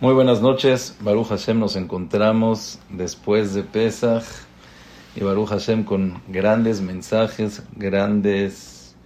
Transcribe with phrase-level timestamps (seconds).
[0.00, 4.24] Muy buenas noches, Baruch Hashem, nos encontramos después de Pesach
[5.14, 8.96] y Baruch Hashem con grandes mensajes, grandes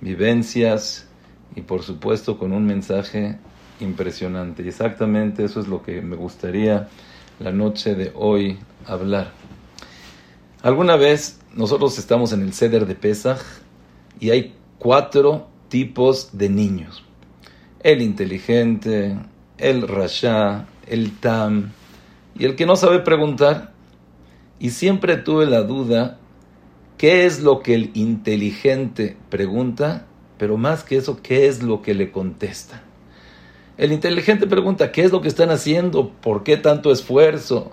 [0.00, 1.06] vivencias
[1.54, 3.36] y por supuesto con un mensaje
[3.80, 4.62] impresionante.
[4.62, 6.88] Y exactamente eso es lo que me gustaría
[7.38, 9.32] la noche de hoy hablar.
[10.62, 13.42] Alguna vez nosotros estamos en el ceder de Pesach
[14.18, 17.04] y hay cuatro tipos de niños.
[17.82, 19.18] El inteligente,
[19.60, 21.72] el rasha, el tam
[22.40, 23.72] y el que no sabe preguntar.
[24.58, 26.18] Y siempre tuve la duda,
[26.98, 30.06] ¿qué es lo que el inteligente pregunta?
[30.38, 32.82] Pero más que eso, ¿qué es lo que le contesta?
[33.76, 36.10] El inteligente pregunta, ¿qué es lo que están haciendo?
[36.10, 37.72] ¿Por qué tanto esfuerzo?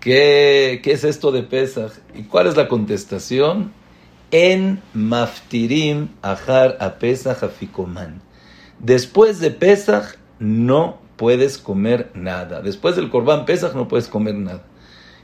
[0.00, 1.92] ¿Qué, qué es esto de Pesach?
[2.14, 3.72] ¿Y cuál es la contestación?
[4.30, 8.20] En maftirim ahar a Pesach afikoman.
[8.80, 12.60] Después de Pesach no puedes comer nada.
[12.62, 14.64] Después del Corbán Pesach no puedes comer nada.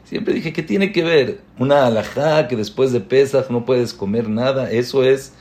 [0.05, 1.41] Siempre dije, ¿qué tiene que ver?
[1.58, 4.70] Una alajá que después de Pesach no puedes comer nada.
[4.70, 5.34] Eso es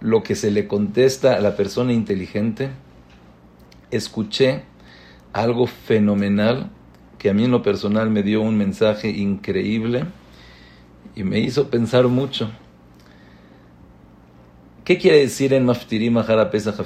[0.00, 2.70] lo que se le contesta a la persona inteligente.
[3.90, 4.64] Escuché
[5.32, 6.70] algo fenomenal
[7.18, 10.04] que a mí en lo personal me dio un mensaje increíble
[11.16, 12.50] y me hizo pensar mucho.
[14.84, 16.76] ¿Qué quiere decir en Maftirim Mahara Pesach?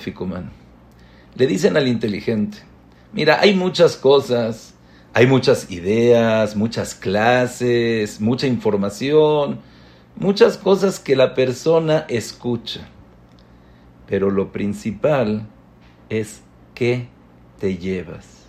[1.35, 2.59] Le dicen al inteligente,
[3.13, 4.73] Mira, hay muchas cosas,
[5.13, 9.61] hay muchas ideas, muchas clases, mucha información,
[10.17, 12.89] muchas cosas que la persona escucha.
[14.07, 15.47] Pero lo principal
[16.09, 16.41] es
[16.75, 17.09] qué
[17.59, 18.47] te llevas.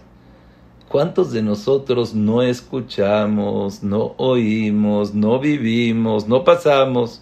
[0.87, 7.21] ¿Cuántos de nosotros no escuchamos, no oímos, no vivimos, no pasamos?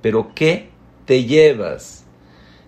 [0.00, 0.70] Pero ¿qué
[1.04, 2.04] te llevas?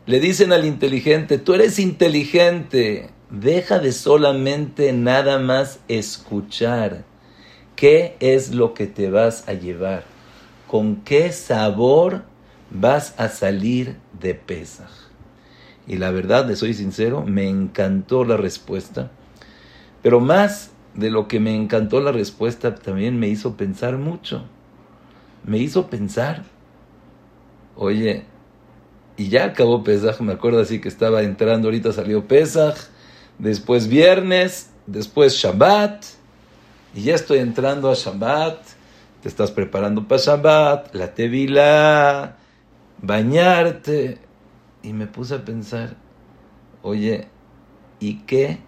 [0.05, 7.03] Le dicen al inteligente, tú eres inteligente, Deja de solamente nada más escuchar.
[7.77, 10.05] ¿Qué es lo que te vas a llevar?
[10.69, 12.25] ¿Con qué sabor
[12.71, 14.91] vas a salir de Pesaj?
[15.87, 19.11] Y la verdad, le soy sincero, me encantó la respuesta.
[20.03, 24.45] Pero más de lo que me encantó la respuesta, también me hizo pensar mucho.
[25.43, 26.43] Me hizo pensar,
[27.77, 28.25] oye,
[29.17, 32.92] y ya acabó Pesaj, me acuerdo así que estaba entrando, ahorita salió Pesaj,
[33.39, 36.05] después viernes, después Shabbat,
[36.95, 38.59] y ya estoy entrando a Shabbat,
[39.23, 42.37] te estás preparando para Shabbat, la tevila,
[43.01, 44.19] bañarte,
[44.83, 45.97] y me puse a pensar,
[46.83, 47.29] oye,
[48.01, 48.59] ¿y qué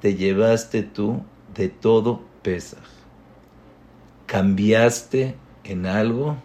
[0.00, 1.22] te llevaste tú
[1.54, 2.78] de todo Pesach?
[4.26, 5.34] ¿Cambiaste
[5.64, 6.36] en algo?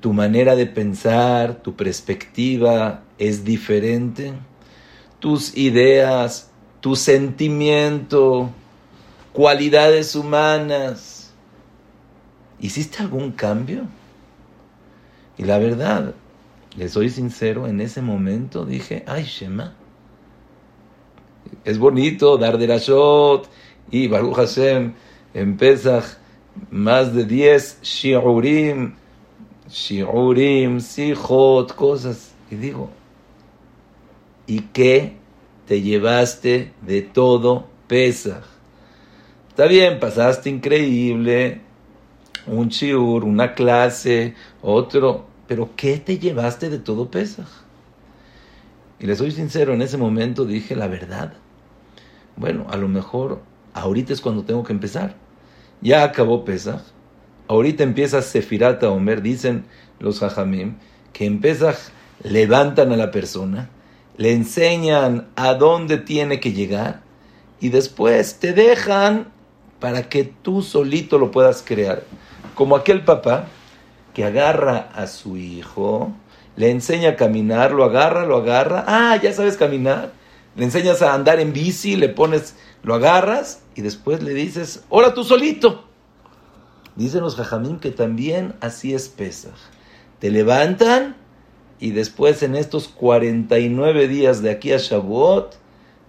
[0.00, 4.34] ¿Tu manera de pensar, tu perspectiva es diferente?
[5.18, 6.50] Tus ideas,
[6.80, 8.50] tu sentimiento,
[9.32, 11.32] cualidades humanas.
[12.60, 13.86] ¿Hiciste algún cambio?
[15.36, 16.14] Y la verdad,
[16.76, 19.74] les soy sincero, en ese momento dije, ay Shema,
[21.64, 23.48] es bonito dar de la shot
[23.90, 24.94] y Baruch Hashem
[25.34, 25.58] en
[26.70, 28.94] más de 10 shiurim,
[29.68, 32.32] shiurim, sijot, cosas.
[32.50, 32.90] Y digo,
[34.46, 35.16] ¿Y qué
[35.66, 38.44] te llevaste de todo Pesach?
[39.48, 41.62] Está bien, pasaste increíble,
[42.46, 47.48] un shiur, una clase, otro, pero ¿qué te llevaste de todo Pesach?
[49.00, 51.32] Y le soy sincero, en ese momento dije la verdad.
[52.36, 53.42] Bueno, a lo mejor
[53.74, 55.16] ahorita es cuando tengo que empezar.
[55.80, 56.82] Ya acabó Pesach.
[57.48, 59.64] Ahorita empieza Sefirat Omer, dicen
[59.98, 60.76] los Jajamim,
[61.12, 61.76] que en Pesach
[62.22, 63.70] levantan a la persona
[64.16, 67.02] le enseñan a dónde tiene que llegar
[67.60, 69.28] y después te dejan
[69.80, 72.04] para que tú solito lo puedas crear.
[72.54, 73.46] Como aquel papá
[74.14, 76.12] que agarra a su hijo,
[76.56, 80.12] le enseña a caminar, lo agarra, lo agarra, ah, ya sabes caminar,
[80.56, 85.12] le enseñas a andar en bici, le pones, lo agarras y después le dices, ahora
[85.12, 85.84] tú solito.
[86.94, 89.52] Dicen los jajamín que también así es Pesach.
[90.18, 91.14] Te levantan
[91.78, 95.54] y después en estos 49 días de aquí a Shavuot,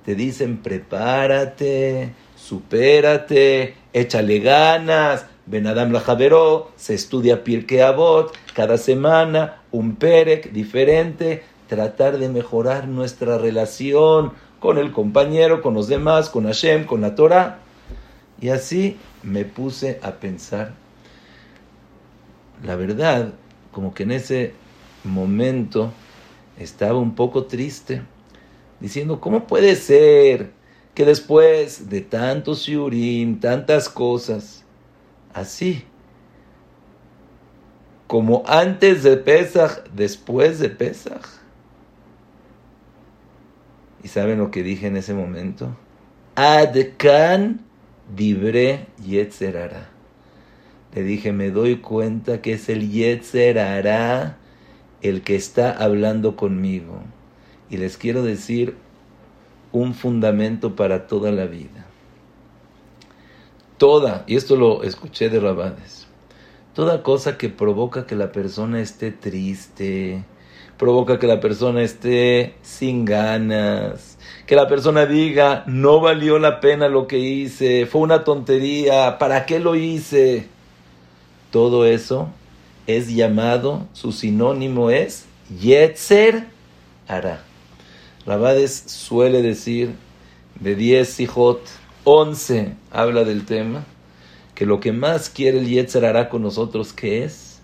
[0.06, 9.96] te dicen prepárate, supérate, échale ganas, Adam Lajaveró, se estudia Pirkei Avot, cada semana un
[9.96, 16.86] Perek diferente, tratar de mejorar nuestra relación con el compañero, con los demás, con Hashem,
[16.86, 17.60] con la Torah.
[18.42, 20.74] Y así me puse a pensar.
[22.64, 23.34] La verdad,
[23.72, 24.54] como que en ese
[25.08, 25.92] momento
[26.58, 28.02] estaba un poco triste,
[28.80, 30.52] diciendo, ¿cómo puede ser
[30.94, 34.64] que después de tantos shiurim, tantas cosas,
[35.34, 35.84] así,
[38.08, 41.22] como antes de Pesach, después de Pesach.
[44.04, 45.76] ¿Y saben lo que dije en ese momento?
[46.36, 47.66] Adkan
[48.16, 49.90] dibre yetzerara.
[50.96, 54.37] Le dije, me doy cuenta que es el yetzerara
[55.02, 57.02] el que está hablando conmigo.
[57.70, 58.76] Y les quiero decir
[59.72, 61.86] un fundamento para toda la vida.
[63.78, 66.08] Toda, y esto lo escuché de Rabades,
[66.74, 70.24] toda cosa que provoca que la persona esté triste,
[70.80, 74.18] provoca que la persona esté sin ganas,
[74.48, 79.46] que la persona diga, no valió la pena lo que hice, fue una tontería, ¿para
[79.46, 80.48] qué lo hice?
[81.52, 82.30] Todo eso
[82.88, 85.26] es llamado, su sinónimo es
[85.62, 86.46] Yetzer
[87.08, 87.44] Ara.
[88.26, 89.92] Rabades suele decir
[90.60, 91.62] de 10 hijot,
[92.06, 93.86] 11 habla del tema,
[94.56, 97.60] que lo que más quiere el Yetzer Ara con nosotros, que es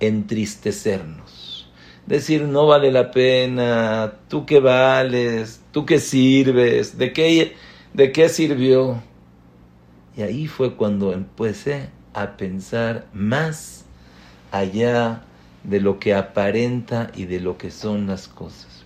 [0.00, 1.70] entristecernos.
[2.06, 7.54] Decir, no vale la pena, tú qué vales, tú qué sirves, de qué,
[7.92, 9.02] de qué sirvió.
[10.16, 13.81] Y ahí fue cuando empecé a pensar más
[14.52, 15.24] allá
[15.64, 18.84] de lo que aparenta y de lo que son las cosas.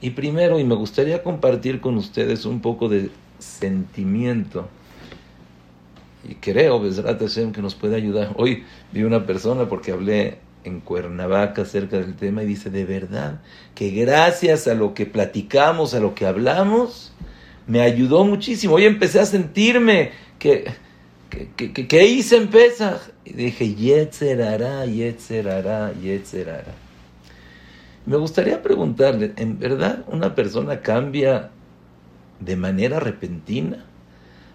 [0.00, 4.68] Y primero, y me gustaría compartir con ustedes un poco de sentimiento,
[6.28, 8.34] y creo, Besrat Hashem, que nos puede ayudar.
[8.36, 13.40] Hoy vi una persona porque hablé en Cuernavaca acerca del tema y dice, de verdad,
[13.74, 17.12] que gracias a lo que platicamos, a lo que hablamos,
[17.66, 18.74] me ayudó muchísimo.
[18.74, 20.70] Hoy empecé a sentirme que
[21.30, 23.00] ¿Qué, hice en Pesach?
[23.24, 26.74] Y dije, Yetzerara, Yetzerara, Yetzerara.
[28.04, 31.50] Me gustaría preguntarle, ¿en verdad una persona cambia
[32.40, 33.84] de manera repentina?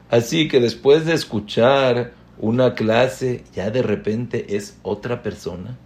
[0.10, 5.78] Así que después de escuchar una clase, ya de repente es otra persona.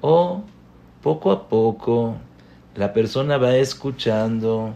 [0.00, 0.42] O
[1.02, 2.16] poco a poco
[2.74, 4.74] la persona va escuchando,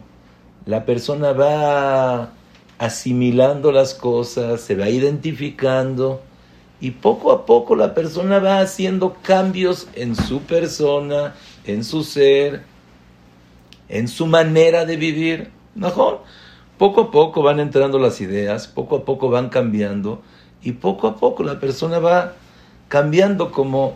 [0.65, 2.33] la persona va
[2.79, 6.21] asimilando las cosas, se va identificando
[6.81, 11.35] y poco a poco la persona va haciendo cambios en su persona,
[11.65, 12.63] en su ser,
[13.89, 15.51] en su manera de vivir.
[15.75, 16.23] Mejor,
[16.77, 20.21] poco a poco van entrando las ideas, poco a poco van cambiando
[20.63, 22.35] y poco a poco la persona va
[22.87, 23.95] cambiando como,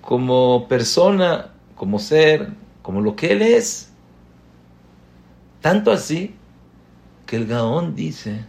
[0.00, 2.48] como persona, como ser,
[2.80, 3.92] como lo que él es.
[5.60, 6.37] Tanto así
[7.28, 8.46] que el Gaón dice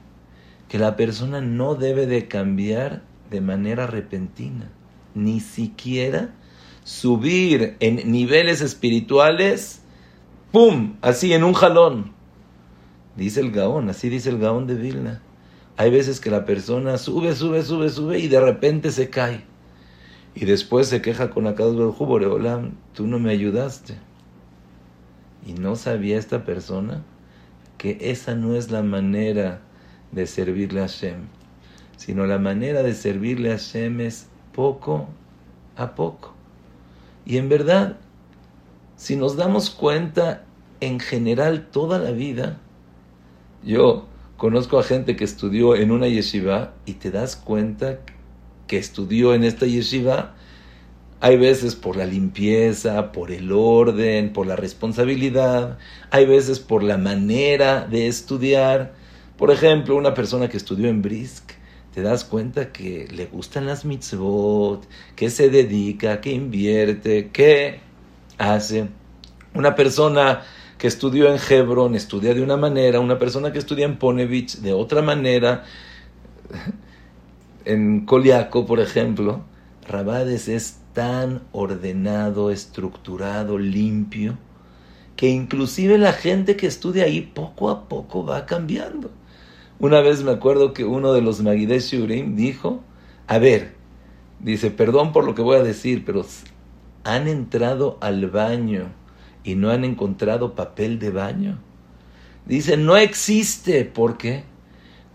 [0.70, 4.72] que la persona no debe de cambiar de manera repentina,
[5.14, 6.34] ni siquiera
[6.86, 9.82] subir en niveles espirituales,
[10.54, 12.14] ¡pum!, así en un jalón.
[13.18, 15.22] Dice el Gaón, así dice el Gaón de Vilna.
[15.76, 19.44] Hay veces que la persona sube, sube, sube, sube y de repente se cae.
[20.36, 23.96] Y después se queja con Akados del Boreolam, tú no me ayudaste.
[25.46, 27.04] Y no sabía esta persona
[27.80, 29.62] que esa no es la manera
[30.12, 31.22] de servirle a Hashem,
[31.98, 35.08] sino la manera de servirle a Hashem es poco
[35.78, 36.36] a poco.
[37.26, 37.98] Y en verdad,
[38.98, 40.44] si nos damos cuenta
[40.82, 42.60] en general toda la vida,
[43.64, 48.00] yo conozco a gente que estudió en una yeshiva y te das cuenta
[48.68, 50.36] que estudió en esta yeshiva
[51.22, 55.78] hay veces por la limpieza, por el orden, por la responsabilidad.
[56.12, 58.94] Hay veces por la manera de estudiar.
[59.38, 61.52] Por ejemplo, una persona que estudió en Brisk,
[61.94, 67.82] te das cuenta que le gustan las mitzvot, que se dedica, que invierte, que
[68.38, 68.88] hace.
[69.54, 70.44] Una persona
[70.78, 74.74] que estudió en Hebron estudia de una manera, una persona que estudia en Ponevich de
[74.74, 75.66] otra manera.
[77.66, 79.42] En Koliako, por ejemplo,
[79.88, 84.38] Rabades es tan ordenado, estructurado, limpio,
[85.16, 89.10] que inclusive la gente que estudia ahí poco a poco va cambiando.
[89.80, 92.84] Una vez me acuerdo que uno de los Magidesh Shurim dijo,
[93.28, 93.76] a ver,
[94.42, 96.26] dice, perdón por lo que voy a decir, pero
[97.06, 98.90] han entrado al baño
[99.46, 101.60] y no han encontrado papel de baño.
[102.46, 104.44] Dice, no existe, porque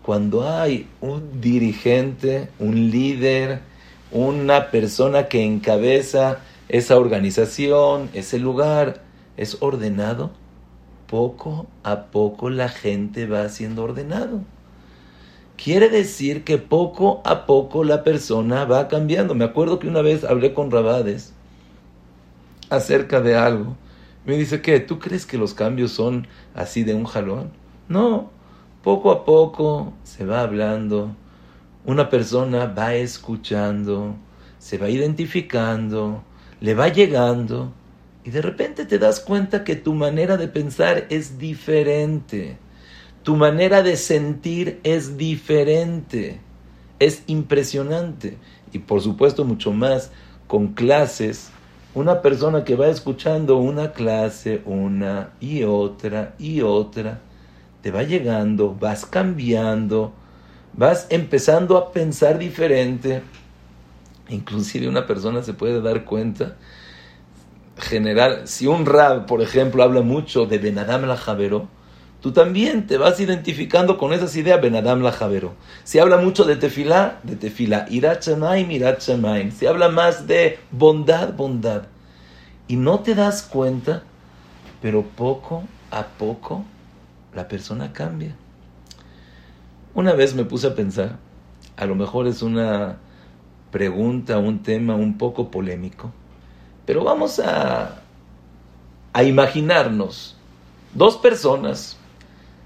[0.01, 3.74] cuando hay un dirigente, un líder,
[4.11, 9.01] una persona que encabeza esa organización, ese lugar,
[9.37, 10.31] es ordenado,
[11.07, 14.41] poco a poco la gente va siendo ordenado.
[15.57, 19.35] Quiere decir que poco a poco la persona va cambiando.
[19.35, 21.33] Me acuerdo que una vez hablé con Rabades
[22.69, 23.77] acerca de algo.
[24.25, 24.79] Me dice, ¿qué?
[24.79, 27.51] ¿Tú crees que los cambios son así de un jalón?
[27.87, 28.31] No,
[28.85, 31.15] Poco a poco se va hablando,
[31.85, 34.15] una persona va escuchando,
[34.57, 36.23] se va identificando,
[36.59, 37.73] le va llegando
[38.23, 42.57] y de repente te das cuenta que tu manera de pensar es diferente,
[43.21, 46.39] tu manera de sentir es diferente,
[46.99, 48.37] es impresionante.
[48.71, 50.11] Y por supuesto mucho más
[50.47, 51.51] con clases,
[51.93, 57.21] una persona que va escuchando una clase, una y otra y otra,
[57.81, 60.13] te va llegando, vas cambiando,
[60.77, 63.21] vas empezando a pensar diferente.
[64.29, 66.55] Inclusive una persona se puede dar cuenta,
[67.77, 71.67] general, si un rab, por ejemplo, habla mucho de Benadam la Javero,
[72.21, 75.53] tú también te vas identificando con esas ideas Benadam la Javero.
[75.83, 79.51] Si habla mucho de tefilá, de tefilá, irachamaim.
[79.51, 81.83] Si habla más de bondad, bondad.
[82.67, 84.03] Y no te das cuenta,
[84.81, 86.65] pero poco a poco
[87.33, 88.35] la persona cambia.
[89.95, 91.19] Una vez me puse a pensar,
[91.77, 92.97] a lo mejor es una
[93.71, 96.11] pregunta, un tema un poco polémico,
[96.85, 98.01] pero vamos a,
[99.13, 100.35] a imaginarnos
[100.93, 101.97] dos personas,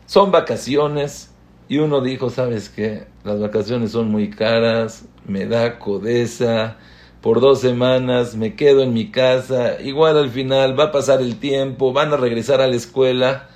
[0.08, 1.30] son vacaciones
[1.68, 3.06] y uno dijo, ¿sabes qué?
[3.24, 6.78] Las vacaciones son muy caras, me da codeza,
[7.22, 11.40] por dos semanas me quedo en mi casa, igual al final va a pasar el
[11.40, 13.50] tiempo, van a regresar a la escuela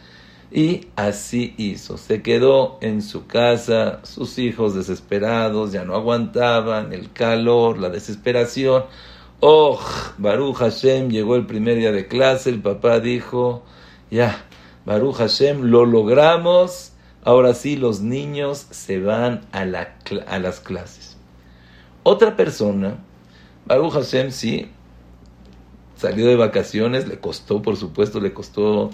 [0.53, 1.97] y así hizo.
[1.97, 8.83] Se quedó en su casa, sus hijos desesperados, ya no aguantaban el calor, la desesperación.
[9.39, 9.79] Oh,
[10.19, 13.63] Baruch Hashem llegó el primer día de clase, el papá dijo,
[14.11, 14.45] ya,
[14.85, 16.91] Baruch Hashem, lo logramos,
[17.23, 19.95] ahora sí los niños se van a, la,
[20.27, 21.17] a las clases.
[22.03, 23.03] Otra persona,
[23.65, 24.69] Baruch Hashem sí,
[25.95, 28.91] salió de vacaciones, le costó, por supuesto, le costó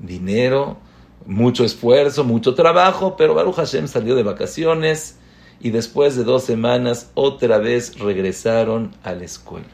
[0.00, 0.78] dinero,
[1.26, 5.18] mucho esfuerzo, mucho trabajo, pero Baruch Hashem salió de vacaciones
[5.60, 9.68] y después de dos semanas otra vez regresaron a la escuela.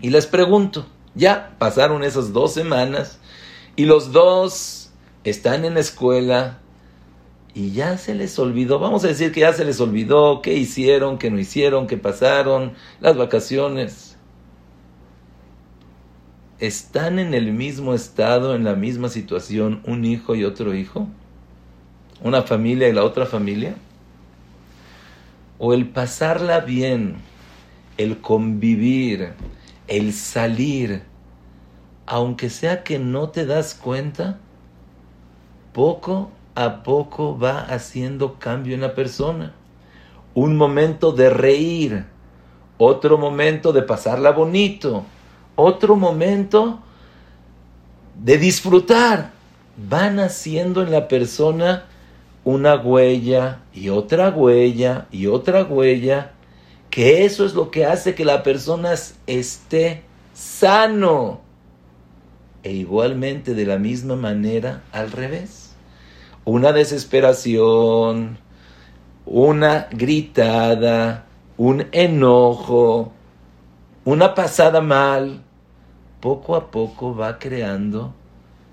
[0.00, 3.18] Y les pregunto, ya pasaron esas dos semanas
[3.74, 4.90] y los dos
[5.24, 6.60] están en la escuela
[7.54, 11.18] y ya se les olvidó, vamos a decir que ya se les olvidó qué hicieron,
[11.18, 14.07] qué no hicieron, qué pasaron, las vacaciones
[16.60, 21.06] ¿están en el mismo estado, en la misma situación, un hijo y otro hijo?
[22.22, 23.76] ¿Una familia y la otra familia?
[25.58, 27.16] ¿O el pasarla bien,
[27.96, 29.32] el convivir,
[29.86, 31.02] el salir,
[32.06, 34.38] aunque sea que no te das cuenta,
[35.72, 39.54] poco a poco va haciendo cambio en la persona?
[40.34, 42.04] Un momento de reír,
[42.78, 45.04] otro momento de pasarla bonito,
[45.58, 46.80] otro momento
[48.22, 49.32] de disfrutar.
[49.76, 51.84] Van haciendo en la persona
[52.44, 56.32] una huella y otra huella y otra huella,
[56.90, 58.94] que eso es lo que hace que la persona
[59.26, 61.40] esté sano.
[62.62, 65.74] E igualmente de la misma manera al revés.
[66.44, 68.38] Una desesperación,
[69.26, 73.12] una gritada, un enojo,
[74.04, 75.42] una pasada mal,
[76.20, 78.14] poco a poco va creando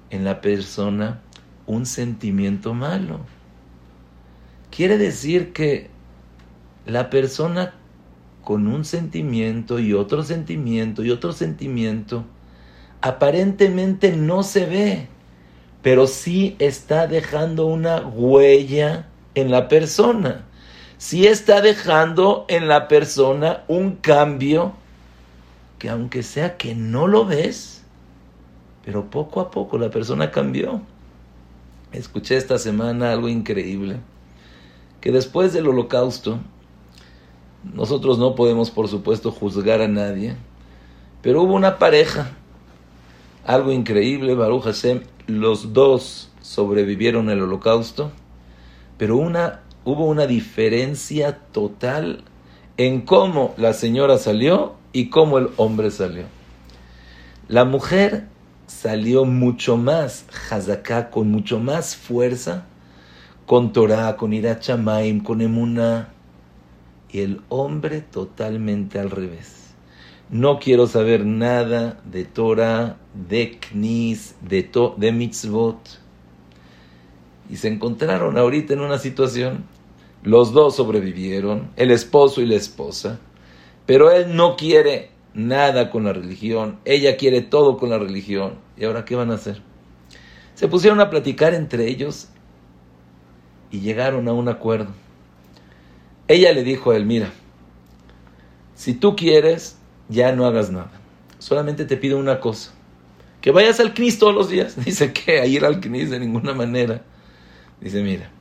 [0.10, 1.22] en la persona
[1.68, 3.20] un sentimiento malo.
[4.72, 5.90] Quiere decir que
[6.86, 7.74] la persona
[8.44, 12.26] con un sentimiento y otro sentimiento y otro sentimiento
[13.02, 15.08] aparentemente no se ve,
[15.82, 20.46] pero sí está dejando una huella en la persona.
[20.98, 24.74] Sí está dejando en la persona un cambio
[25.80, 27.84] que aunque sea que no lo ves,
[28.84, 30.82] pero poco a poco la persona cambió.
[31.92, 33.98] Escuché esta semana algo increíble,
[35.02, 36.40] que después del holocausto,
[37.74, 40.36] nosotros no podemos por supuesto juzgar a nadie,
[41.22, 42.32] pero hubo una pareja,
[43.46, 48.12] algo increíble, Baruch Hashem, los dos sobrevivieron el holocausto,
[48.98, 52.24] pero una, hubo una diferencia total
[52.78, 56.24] en cómo la señora salió y cómo el hombre salió.
[57.50, 58.30] La mujer
[58.66, 62.66] salió mucho más hazaká, con mucho más fuerza,
[63.46, 66.14] con Torah, con Irachamaim, con Emuná,
[67.12, 69.74] y el hombre totalmente al revés.
[70.30, 76.00] No quiero saber nada de Torah, de Knis, de, to, de mitzvot.
[77.50, 79.66] Y se encontraron ahorita en una situación.
[80.24, 83.20] Los dos sobrevivieron, el esposo y la esposa.
[83.86, 88.56] Pero él no quiere nada con la religión, ella quiere todo con la religión.
[88.78, 89.62] ¿Y ahora qué van a hacer?
[90.56, 92.30] Se pusieron a platicar entre ellos
[93.72, 94.92] y llegaron a un acuerdo.
[96.28, 97.32] Ella le dijo a él, mira,
[98.74, 99.78] si tú quieres,
[100.10, 100.92] ya no hagas nada.
[101.40, 102.72] Solamente te pido una cosa,
[103.42, 104.76] que vayas al CNIS todos los días.
[104.86, 107.04] Dice que a ir al CNIS de ninguna manera.
[107.82, 108.32] Dice, mira,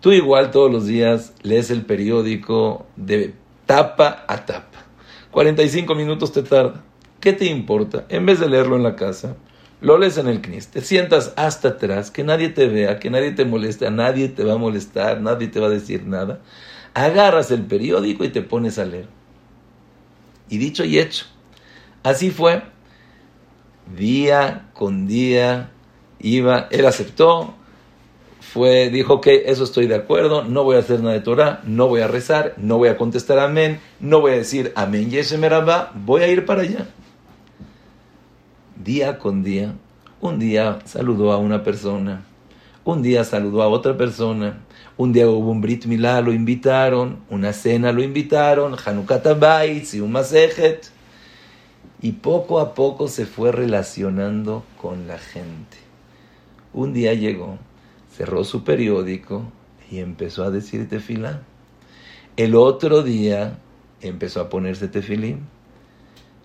[0.00, 3.34] tú igual todos los días lees el periódico de
[3.66, 4.71] tapa a tapa.
[5.32, 6.84] 45 minutos te tarda.
[7.18, 8.04] ¿Qué te importa?
[8.08, 9.36] En vez de leerlo en la casa,
[9.80, 13.32] lo lees en el CNIS, te sientas hasta atrás, que nadie te vea, que nadie
[13.32, 16.40] te moleste, nadie te va a molestar, nadie te va a decir nada.
[16.94, 19.08] Agarras el periódico y te pones a leer.
[20.50, 21.24] Y dicho y hecho,
[22.02, 22.62] así fue.
[23.96, 25.70] Día con día
[26.20, 27.54] iba, él aceptó,
[28.52, 31.88] fue, dijo que eso estoy de acuerdo, no voy a hacer nada de Torah, no
[31.88, 36.22] voy a rezar, no voy a contestar amén, no voy a decir amén Yeshemerabá, voy
[36.22, 36.86] a ir para allá
[38.82, 39.74] día con día.
[40.20, 42.24] Un día saludó a una persona,
[42.84, 44.60] un día saludó a otra persona,
[44.96, 50.12] un día hubo un Brit Milá, lo invitaron, una cena lo invitaron, Hanukkah y un
[50.12, 50.90] Masejet.
[52.00, 55.76] Y poco a poco se fue relacionando con la gente.
[56.72, 57.58] Un día llegó,
[58.22, 59.42] cerró su periódico
[59.90, 61.42] y empezó a decir tefilá.
[62.36, 63.58] El otro día
[64.00, 65.40] empezó a ponerse tefilín.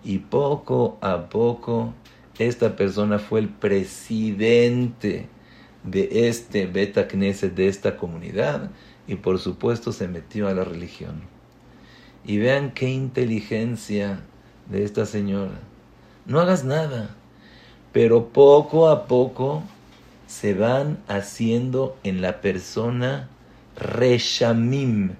[0.03, 1.93] Y poco a poco
[2.39, 5.27] esta persona fue el presidente
[5.83, 8.71] de este Beta Knesset, de esta comunidad,
[9.07, 11.21] y por supuesto se metió a la religión.
[12.25, 14.21] Y vean qué inteligencia
[14.67, 15.59] de esta señora.
[16.25, 17.15] No hagas nada,
[17.91, 19.61] pero poco a poco
[20.27, 23.29] se van haciendo en la persona
[23.75, 25.15] reshamim,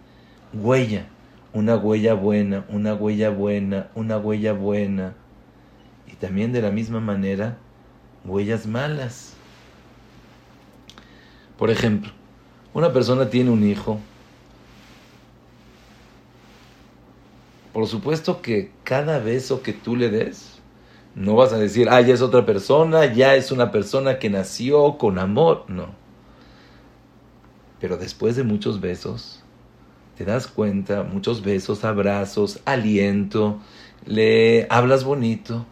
[0.54, 1.08] huella,
[1.54, 5.16] una huella buena, una huella buena, una huella buena
[6.20, 7.58] también de la misma manera
[8.26, 9.34] huellas malas.
[11.58, 12.12] Por ejemplo,
[12.74, 14.00] una persona tiene un hijo.
[17.74, 20.57] Por supuesto que cada beso que tú le des,
[21.18, 25.00] no vas a decir, ah, ya es otra persona, ya es una persona que nació
[25.00, 25.66] con amor.
[25.68, 25.88] No.
[27.80, 29.44] Pero después de muchos besos,
[30.16, 33.60] te das cuenta, muchos besos, abrazos, aliento,
[34.06, 35.66] le hablas bonito,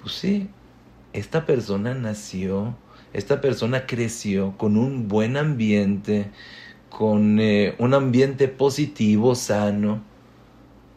[0.00, 0.48] pues sí,
[1.12, 2.76] esta persona nació,
[3.12, 6.30] esta persona creció con un buen ambiente,
[6.88, 10.02] con eh, un ambiente positivo, sano,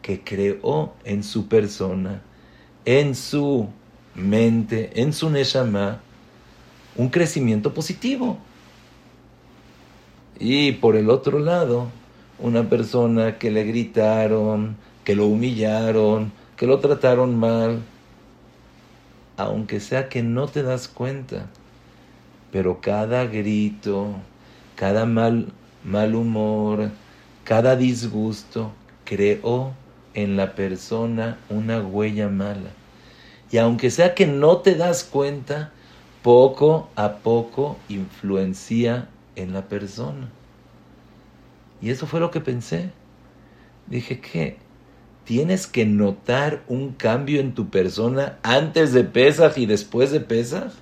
[0.02, 2.22] que creó en su persona,
[2.98, 3.68] en su
[4.16, 6.00] mente, en su neshama,
[6.96, 8.36] un crecimiento positivo.
[10.40, 11.86] Y por el otro lado,
[12.40, 17.78] una persona que le gritaron, que lo humillaron, que lo trataron mal,
[19.36, 21.46] aunque sea que no te das cuenta,
[22.50, 24.16] pero cada grito,
[24.74, 25.52] cada mal,
[25.84, 26.90] mal humor,
[27.44, 28.72] cada disgusto
[29.04, 29.74] creó
[30.14, 32.79] en la persona una huella mala.
[33.50, 35.72] Y aunque sea que no te das cuenta,
[36.22, 40.28] poco a poco influencia en la persona.
[41.80, 42.90] Y eso fue lo que pensé.
[43.86, 44.56] Dije que
[45.24, 50.72] tienes que notar un cambio en tu persona antes de Pesaj y después de Pesaj.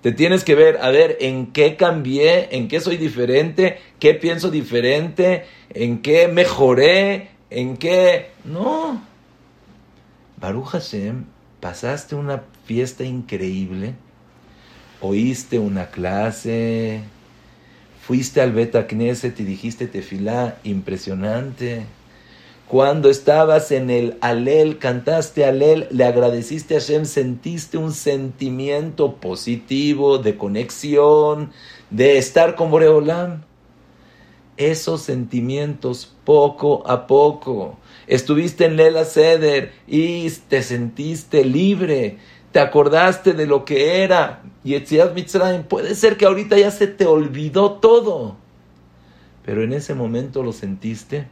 [0.00, 4.50] Te tienes que ver, a ver, en qué cambié, en qué soy diferente, qué pienso
[4.50, 8.30] diferente, en qué mejoré, en qué...
[8.44, 9.02] No.
[10.36, 11.24] Baruch Hashem,
[11.60, 13.94] pasaste una fiesta increíble,
[15.00, 17.02] oíste una clase,
[18.00, 21.86] fuiste al Beta Knesset y dijiste tefilá impresionante
[22.68, 30.18] cuando estabas en el Alel, cantaste Alel, le agradeciste a Hashem, sentiste un sentimiento positivo
[30.18, 31.50] de conexión,
[31.88, 33.42] de estar con Boreolam.
[34.58, 37.78] Esos sentimientos poco a poco.
[38.08, 42.18] Estuviste en Lela Seder y te sentiste libre.
[42.50, 45.62] Te acordaste de lo que era Yetziat Mitzrayim.
[45.62, 48.36] Puede ser que ahorita ya se te olvidó todo.
[49.44, 51.26] Pero en ese momento lo sentiste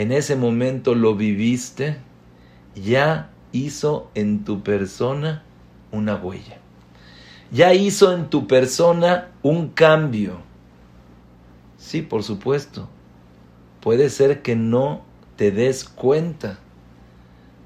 [0.00, 1.98] en ese momento lo viviste,
[2.74, 5.42] ya hizo en tu persona
[5.92, 6.56] una huella.
[7.52, 10.38] Ya hizo en tu persona un cambio.
[11.76, 12.88] Sí, por supuesto.
[13.82, 15.02] Puede ser que no
[15.40, 16.58] te des cuenta,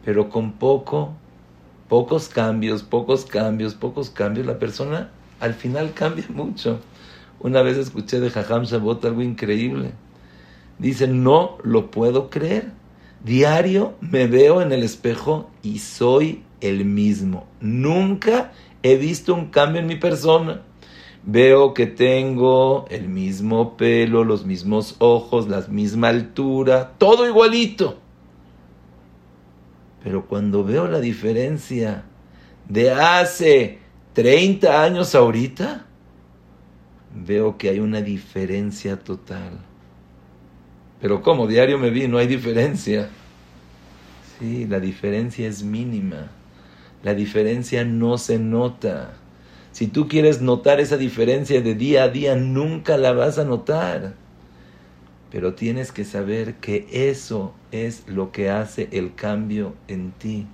[0.04, 1.12] pero con poco,
[1.88, 5.10] pocos cambios, pocos cambios, pocos cambios, la persona
[5.40, 6.78] al final cambia mucho.
[7.40, 9.90] Una vez escuché de Jajam Shabbat algo increíble.
[10.78, 12.70] Dice, no lo puedo creer.
[13.24, 17.48] Diario me veo en el espejo y soy el mismo.
[17.60, 18.52] Nunca
[18.84, 20.62] he visto un cambio en mi persona.
[21.26, 27.98] Veo que tengo el mismo pelo, los mismos ojos, la misma altura, todo igualito.
[30.02, 32.04] Pero cuando veo la diferencia
[32.68, 33.78] de hace
[34.12, 35.86] 30 años ahorita,
[37.14, 39.60] veo que hay una diferencia total.
[41.00, 43.08] Pero como diario me vi, no hay diferencia.
[44.38, 46.30] Sí, la diferencia es mínima.
[47.02, 49.14] La diferencia no se nota.
[49.74, 54.14] Si tú quieres notar esa diferencia de día a día, nunca la vas a notar.
[55.32, 60.46] Pero tienes que saber que eso es lo que hace el cambio en ti.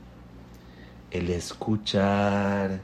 [1.11, 2.81] El escuchar,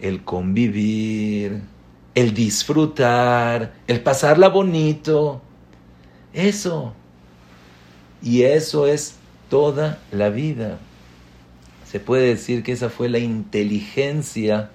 [0.00, 1.60] el convivir,
[2.14, 5.42] el disfrutar, el pasarla bonito.
[6.32, 6.94] Eso.
[8.22, 9.16] Y eso es
[9.50, 10.78] toda la vida.
[11.94, 14.68] Se puede decir que esa fue la inteligencia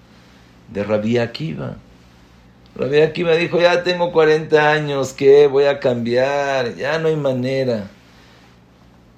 [0.72, 1.76] de Rabí Akiva.
[2.78, 5.48] Rabbi Akiva dijo, ya tengo 40 años, ¿qué?
[5.48, 7.90] Voy a cambiar, ya no hay manera.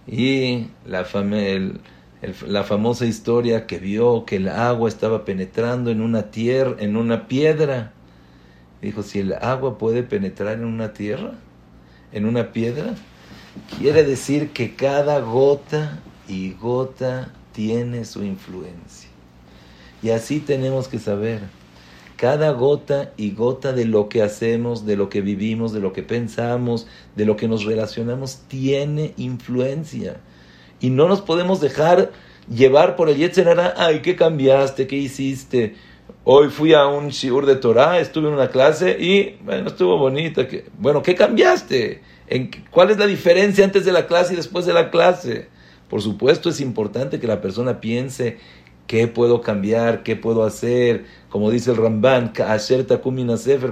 [0.07, 1.05] Y la,
[2.47, 7.27] la famosa historia que vio que el agua estaba penetrando en una tierra, en una
[7.27, 7.91] piedra.
[8.81, 11.33] Dijo, si el agua puede penetrar en una tierra,
[12.11, 12.95] en una piedra,
[13.77, 19.09] quiere decir que cada gota y gota tiene su influencia.
[20.03, 21.41] Y así tenemos que saber
[22.21, 26.03] cada gota y gota de lo que hacemos, de lo que vivimos, de lo que
[26.03, 30.17] pensamos, de lo que nos relacionamos, tiene influencia.
[30.79, 32.11] Y no nos podemos dejar
[32.47, 34.85] llevar por el Yetzerara, ay, ¿qué cambiaste?
[34.85, 35.75] ¿Qué hiciste?
[36.23, 40.47] Hoy fui a un shiur de Torah, estuve en una clase y, bueno, estuvo bonita.
[40.77, 42.03] Bueno, ¿qué cambiaste?
[42.27, 45.47] ¿En, ¿Cuál es la diferencia antes de la clase y después de la clase?
[45.91, 48.39] Por supuesto es importante que la persona piense
[48.91, 50.03] ¿Qué puedo cambiar?
[50.03, 51.05] ¿Qué puedo hacer?
[51.29, 52.33] Como dice el Ramban,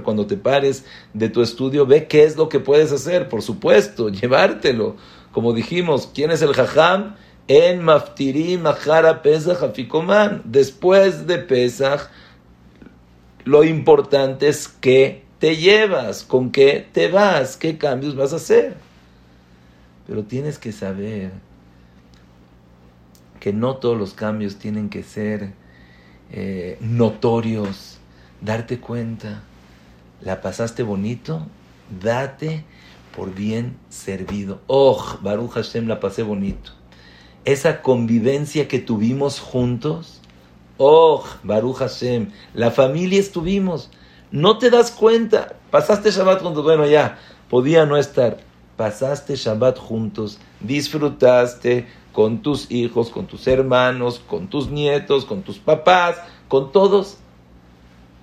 [0.02, 4.08] cuando te pares de tu estudio, ve qué es lo que puedes hacer, por supuesto,
[4.10, 4.96] llevártelo.
[5.32, 7.16] Como dijimos, ¿quién es el Jajam?
[7.48, 10.40] En Maftiri Mahara Pesach Afikoman.
[10.46, 12.08] Después de Pesach,
[13.44, 18.74] lo importante es que te llevas, con qué te vas, qué cambios vas a hacer.
[20.06, 21.49] Pero tienes que saber
[23.40, 25.52] que no todos los cambios tienen que ser
[26.30, 27.98] eh, notorios,
[28.40, 29.42] darte cuenta,
[30.20, 31.46] la pasaste bonito,
[32.02, 32.64] date
[33.16, 34.60] por bien servido.
[34.66, 36.72] Oh, Baruch Hashem, la pasé bonito.
[37.44, 40.20] Esa convivencia que tuvimos juntos,
[40.76, 43.90] oh, Baruch Hashem, la familia estuvimos.
[44.30, 48.38] No te das cuenta, pasaste Shabbat juntos, bueno ya, podía no estar.
[48.76, 55.58] Pasaste Shabbat juntos, disfrutaste, con tus hijos, con tus hermanos, con tus nietos, con tus
[55.58, 56.16] papás,
[56.48, 57.18] con todos.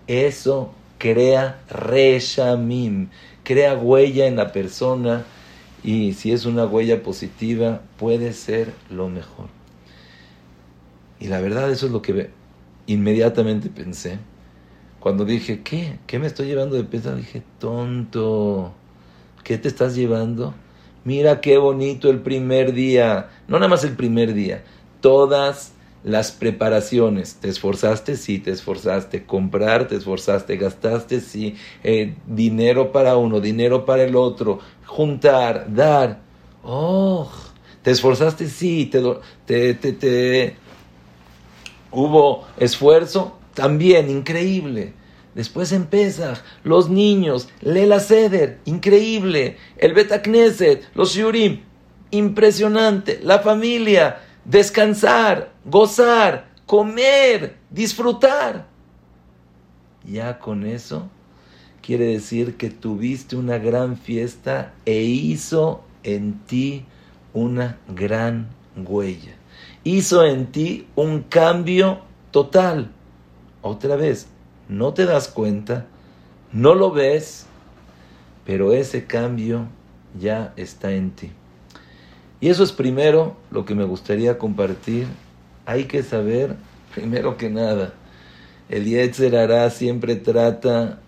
[0.07, 3.09] Eso crea reshamim,
[3.43, 5.25] crea huella en la persona
[5.83, 9.47] y si es una huella positiva puede ser lo mejor.
[11.19, 12.29] Y la verdad eso es lo que
[12.85, 14.19] inmediatamente pensé.
[14.99, 15.99] Cuando dije, ¿qué?
[16.07, 17.15] ¿Qué me estoy llevando de peso?
[17.15, 18.73] Dije, tonto,
[19.43, 20.53] ¿qué te estás llevando?
[21.07, 23.29] Mira qué bonito el primer día.
[23.47, 24.65] No nada más el primer día.
[24.99, 25.71] Todas
[26.03, 27.35] las preparaciones.
[27.35, 28.17] ¿Te esforzaste?
[28.17, 29.23] Sí, te esforzaste.
[29.23, 30.57] Comprar, te esforzaste.
[30.57, 31.55] Gastaste, sí.
[31.81, 34.59] Eh, dinero para uno, dinero para el otro.
[34.85, 36.19] Juntar, dar.
[36.61, 37.31] Oh,
[37.83, 38.49] ¿te esforzaste?
[38.49, 38.87] Sí.
[38.87, 39.01] Te,
[39.45, 40.55] te, te, te...
[41.89, 43.37] ¿Hubo esfuerzo?
[43.53, 44.91] También, increíble.
[45.37, 49.57] Después empieza los niños, Lela Seder, increíble.
[49.77, 51.61] El Betakneset, los Shurim,
[52.09, 53.19] impresionante.
[53.21, 58.65] La familia, descansar, gozar, comer, disfrutar.
[60.03, 61.07] Ya con eso
[61.83, 66.83] quiere decir que tuviste una gran fiesta e hizo en ti
[67.35, 69.35] una gran huella.
[69.83, 72.89] Hizo en ti un cambio total.
[73.61, 74.29] Otra vez,
[74.69, 75.85] no te das cuenta,
[76.51, 77.45] no lo ves,
[78.45, 79.67] pero ese cambio
[80.19, 81.31] ya está en ti.
[82.39, 85.07] Y eso es primero lo que me gustaría compartir.
[85.65, 86.55] Hay que saber,
[86.93, 87.93] primero que nada,
[88.69, 90.99] el Yetzer hará siempre trata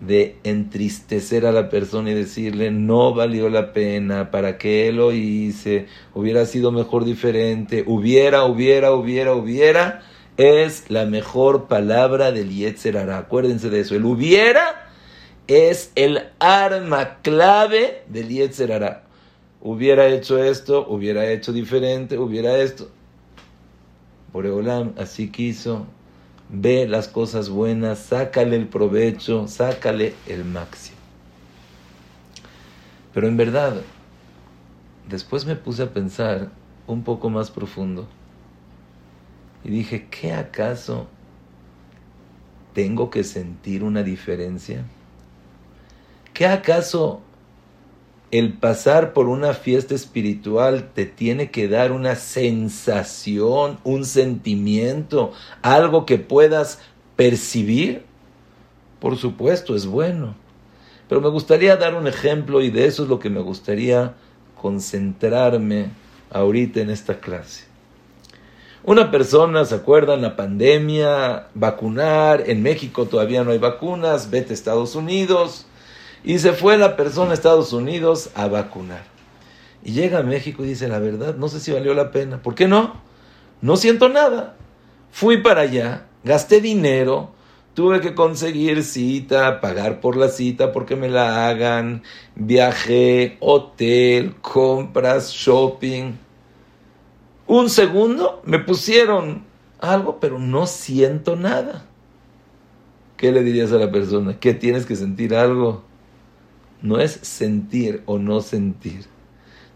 [0.00, 5.86] de entristecer a la persona y decirle no valió la pena, para qué lo hice,
[6.14, 10.02] hubiera sido mejor diferente, hubiera, hubiera, hubiera, hubiera
[10.36, 13.94] es la mejor palabra del Yetzer Acuérdense de eso.
[13.94, 14.90] El hubiera
[15.46, 19.02] es el arma clave del Yetzer
[19.60, 22.90] Hubiera hecho esto, hubiera hecho diferente, hubiera esto.
[24.32, 25.86] Boreolam así quiso.
[26.50, 30.98] ve las cosas buenas, sácale el provecho, sácale el máximo.
[33.14, 33.80] Pero en verdad,
[35.08, 36.50] después me puse a pensar
[36.86, 38.06] un poco más profundo
[39.64, 41.06] y dije, ¿qué acaso
[42.74, 44.84] tengo que sentir una diferencia?
[46.34, 47.22] ¿Qué acaso
[48.30, 56.04] el pasar por una fiesta espiritual te tiene que dar una sensación, un sentimiento, algo
[56.04, 56.80] que puedas
[57.16, 58.04] percibir?
[59.00, 60.34] Por supuesto, es bueno.
[61.08, 64.14] Pero me gustaría dar un ejemplo y de eso es lo que me gustaría
[64.60, 65.90] concentrarme
[66.30, 67.73] ahorita en esta clase.
[68.86, 70.20] Una persona, ¿se acuerdan?
[70.20, 75.64] La pandemia, vacunar, en México todavía no hay vacunas, vete a Estados Unidos,
[76.22, 79.04] y se fue la persona a Estados Unidos a vacunar.
[79.82, 82.42] Y llega a México y dice, la verdad, no sé si valió la pena.
[82.42, 83.00] ¿Por qué no?
[83.62, 84.54] No siento nada.
[85.10, 87.30] Fui para allá, gasté dinero,
[87.72, 92.02] tuve que conseguir cita, pagar por la cita porque me la hagan,
[92.34, 96.23] viajé, hotel, compras, shopping.
[97.46, 99.44] Un segundo me pusieron
[99.80, 101.86] algo, pero no siento nada.
[103.16, 104.38] ¿Qué le dirías a la persona?
[104.38, 105.84] ¿Qué tienes que sentir algo?
[106.82, 109.06] No es sentir o no sentir.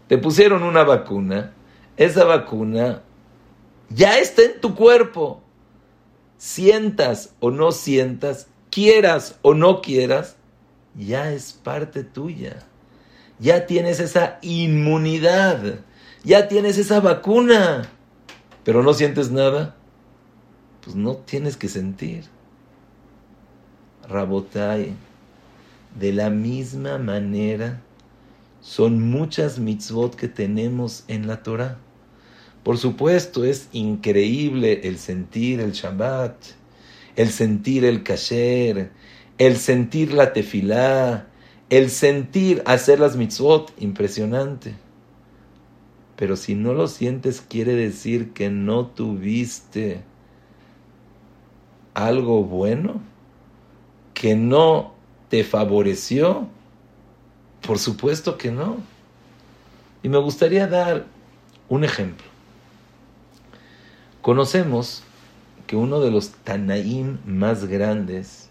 [0.07, 1.53] Te pusieron una vacuna,
[1.97, 3.03] esa vacuna
[3.89, 5.41] ya está en tu cuerpo.
[6.37, 10.37] Sientas o no sientas, quieras o no quieras,
[10.95, 12.63] ya es parte tuya.
[13.39, 15.79] Ya tienes esa inmunidad
[16.23, 17.89] ya tienes esa vacuna,
[18.63, 19.75] pero no sientes nada,
[20.81, 22.25] pues no tienes que sentir.
[24.07, 24.93] Rabotai,
[25.99, 27.81] de la misma manera,
[28.61, 31.77] son muchas mitzvot que tenemos en la Torah.
[32.63, 36.35] Por supuesto, es increíble el sentir el Shabbat,
[37.15, 38.91] el sentir el kasher,
[39.37, 41.27] el sentir la tefilá,
[41.69, 44.73] el sentir hacer las mitzvot, impresionante.
[46.19, 50.01] Pero si no lo sientes, quiere decir que no tuviste
[51.93, 52.99] algo bueno,
[54.13, 54.95] que no
[55.29, 56.49] te favoreció.
[57.65, 58.79] Por supuesto que no.
[60.03, 61.05] Y me gustaría dar
[61.69, 62.27] un ejemplo.
[64.21, 65.03] Conocemos
[65.67, 68.49] que uno de los Tanaim más grandes,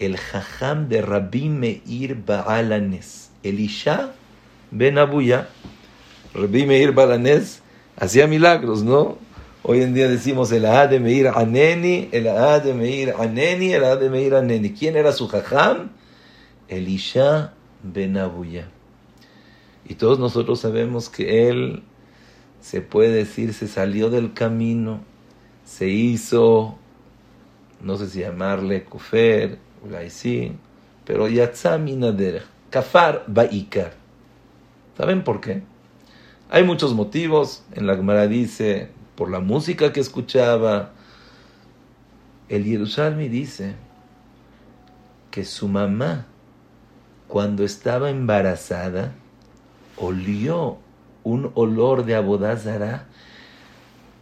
[0.00, 4.14] el Jajam de Rabbi Meir Baalanes, Elisha
[4.72, 5.48] Ben Abuya,
[6.34, 7.62] Rabbi Meir Balanés
[7.96, 9.18] hacía milagros, ¿no?
[9.62, 13.84] Hoy en día decimos el Ahad de Meir Aneni, el Ahad de Meir Aneni, el
[13.84, 14.72] Ahad de Meir Aneni.
[14.72, 15.90] ¿Quién era su jajam?
[16.68, 18.68] Elisha Ben Abuya.
[19.86, 21.82] Y todos nosotros sabemos que él,
[22.62, 25.00] se puede decir, se salió del camino,
[25.66, 26.78] se hizo,
[27.82, 29.58] no sé si llamarle kufer,
[30.08, 30.52] sí,
[31.04, 33.92] pero yatzami nader, kafar baikar.
[34.96, 35.71] ¿Saben por qué?
[36.54, 37.64] Hay muchos motivos.
[37.72, 40.92] En la Gemara dice, por la música que escuchaba.
[42.50, 43.74] El Yerushalmi dice
[45.30, 46.26] que su mamá,
[47.26, 49.14] cuando estaba embarazada,
[49.96, 50.76] olió
[51.22, 53.06] un olor de abodázara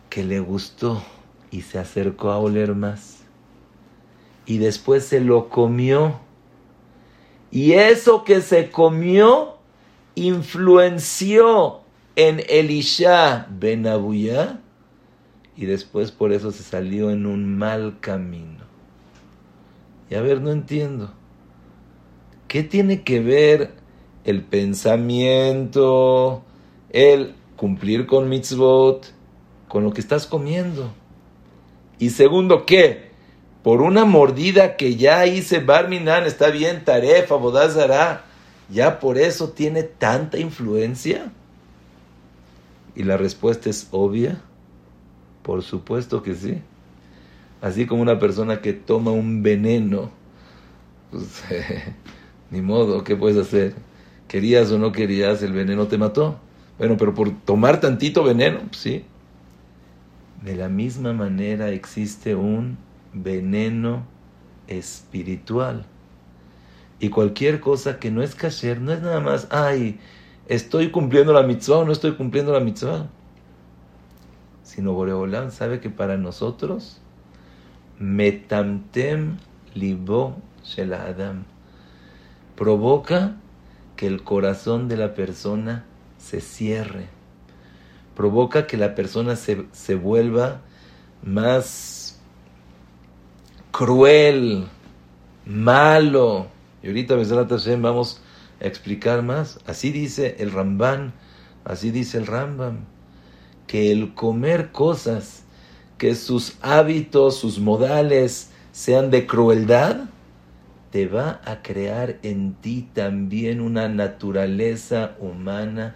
[0.08, 1.02] que le gustó
[1.50, 3.24] y se acercó a oler más.
[4.46, 6.20] Y después se lo comió.
[7.50, 9.56] Y eso que se comió
[10.14, 11.79] influenció
[12.28, 14.60] en Elisha ben Abuya
[15.56, 18.64] y después por eso se salió en un mal camino.
[20.10, 21.14] Y a ver, no entiendo.
[22.46, 23.70] ¿Qué tiene que ver
[24.24, 26.42] el pensamiento,
[26.90, 29.14] el cumplir con mitzvot,
[29.68, 30.92] con lo que estás comiendo?
[31.98, 33.12] Y segundo, ¿qué?
[33.62, 38.24] Por una mordida que ya hice Barminan, está bien, Taref, Abodazara,
[38.68, 41.32] ya por eso tiene tanta influencia.
[42.94, 44.40] Y la respuesta es obvia.
[45.42, 46.58] Por supuesto que sí.
[47.60, 50.10] Así como una persona que toma un veneno,
[51.10, 51.42] pues
[52.50, 53.74] ni modo, ¿qué puedes hacer?
[54.28, 56.38] Querías o no querías, el veneno te mató.
[56.78, 59.04] Bueno, pero por tomar tantito veneno, pues sí.
[60.42, 62.78] De la misma manera existe un
[63.12, 64.06] veneno
[64.68, 65.84] espiritual.
[66.98, 69.98] Y cualquier cosa que no es kasher, no es nada más, ay,
[70.50, 73.06] ¿Estoy cumpliendo la mitzvah o no estoy cumpliendo la mitzvah?
[74.64, 77.00] Sino Boreolam sabe que para nosotros,
[78.00, 79.36] metamtem
[79.74, 80.34] libo
[80.64, 81.44] shel adam,
[82.56, 83.36] provoca
[83.94, 85.84] que el corazón de la persona
[86.18, 87.06] se cierre,
[88.16, 90.62] provoca que la persona se, se vuelva
[91.22, 92.18] más
[93.70, 94.66] cruel,
[95.46, 96.48] malo.
[96.82, 98.29] Y ahorita, vamos a
[98.60, 99.58] explicar más.
[99.66, 101.12] Así dice el Ramban,
[101.64, 102.80] así dice el Rambam,
[103.66, 105.44] que el comer cosas,
[105.98, 110.08] que sus hábitos, sus modales sean de crueldad,
[110.90, 115.94] te va a crear en ti también una naturaleza humana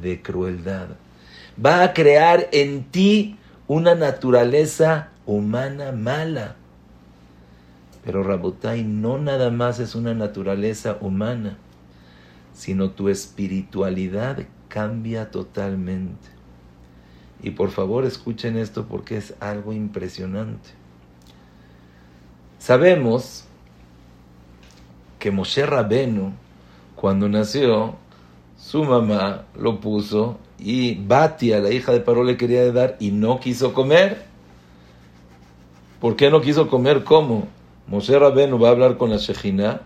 [0.00, 0.88] de crueldad.
[1.64, 3.36] Va a crear en ti
[3.68, 6.56] una naturaleza humana mala.
[8.04, 11.58] Pero Rabotai no nada más es una naturaleza humana,
[12.54, 16.28] sino tu espiritualidad cambia totalmente.
[17.42, 20.70] Y por favor escuchen esto porque es algo impresionante.
[22.58, 23.44] Sabemos
[25.18, 26.32] que Moshe Rabenu,
[26.94, 27.96] cuando nació,
[28.56, 33.40] su mamá lo puso y Batia, la hija de Paró, le quería dar y no
[33.40, 34.24] quiso comer.
[36.00, 37.02] ¿Por qué no quiso comer?
[37.02, 37.48] ¿Cómo?
[37.88, 39.82] Moshe Rabenu va a hablar con la Shejina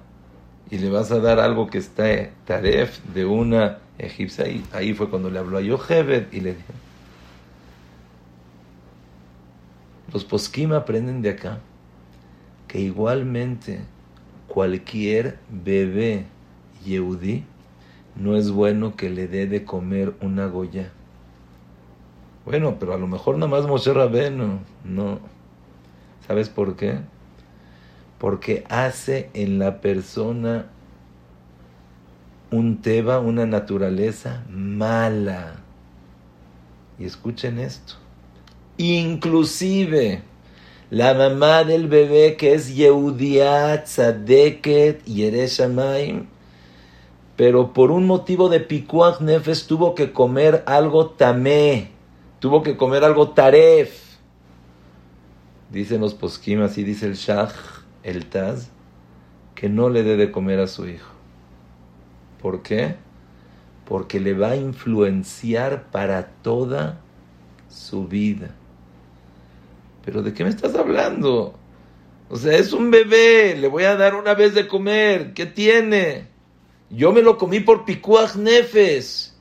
[0.70, 4.44] y le vas a dar algo que está taref de una egipcia.
[4.44, 6.72] Ahí, ahí fue cuando le habló a Yochebed y le dijo.
[10.12, 11.58] Los poskim aprenden de acá
[12.68, 13.80] que igualmente
[14.48, 16.24] cualquier bebé
[16.84, 17.44] yehudí
[18.14, 20.90] no es bueno que le dé de comer una goya.
[22.44, 25.18] Bueno, pero a lo mejor nada más Moshe Rabenu, no.
[26.26, 26.98] ¿Sabes por qué?
[28.18, 30.66] Porque hace en la persona
[32.50, 35.56] un teba, una naturaleza mala.
[36.98, 37.94] Y escuchen esto.
[38.78, 40.22] Inclusive
[40.90, 46.26] la mamá del bebé que es Yehudiat, Tzadeket, Yereshamayim,
[47.36, 51.90] pero por un motivo de pikuach nefes tuvo que comer algo tamé,
[52.38, 54.16] tuvo que comer algo taref.
[55.70, 57.50] Dicen los poskim, así dice el Shah,
[58.06, 58.70] el Taz,
[59.56, 61.10] que no le dé de comer a su hijo.
[62.40, 62.94] ¿Por qué?
[63.84, 67.00] Porque le va a influenciar para toda
[67.68, 68.54] su vida.
[70.04, 71.54] Pero ¿de qué me estás hablando?
[72.28, 76.28] O sea, es un bebé, le voy a dar una vez de comer, ¿qué tiene?
[76.90, 79.36] Yo me lo comí por picuaj nefes.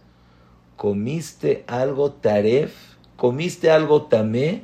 [0.75, 2.73] ¿Comiste algo taref?
[3.15, 4.63] ¿Comiste algo tamé?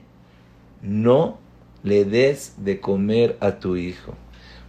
[0.82, 1.38] No
[1.84, 4.14] le des de comer a tu hijo,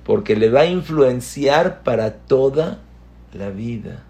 [0.05, 2.81] porque le va a influenciar para toda
[3.33, 4.05] la vida.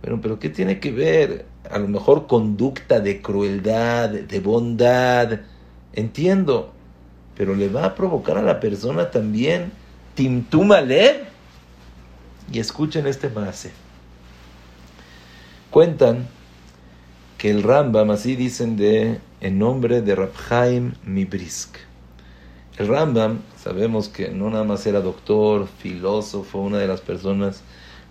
[0.00, 1.46] Pero, pero ¿qué tiene que ver?
[1.70, 5.40] A lo mejor conducta de crueldad, de bondad,
[5.92, 6.72] entiendo,
[7.36, 9.72] pero le va a provocar a la persona también
[10.14, 11.26] timtumale.
[12.50, 13.70] Y escuchen este base.
[15.70, 16.26] Cuentan
[17.36, 21.76] que el Rambam, así dicen de, en nombre de Rabhaim Mibrisk.
[22.76, 27.62] El Rambam, sabemos que no nada más era doctor, filósofo, una de las personas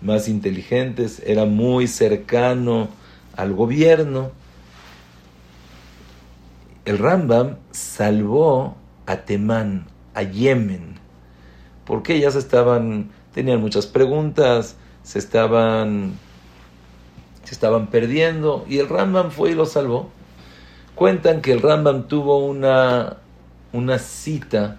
[0.02, 2.88] más inteligentes, era muy cercano
[3.36, 4.30] al gobierno.
[6.84, 10.96] El Rambam salvó a Temán, a Yemen,
[11.84, 16.14] porque ellas estaban tenían muchas preguntas, se estaban,
[17.44, 20.10] se estaban perdiendo y el Rambam fue y lo salvó.
[20.98, 23.18] Cuentan que el Rambam tuvo una,
[23.72, 24.78] una cita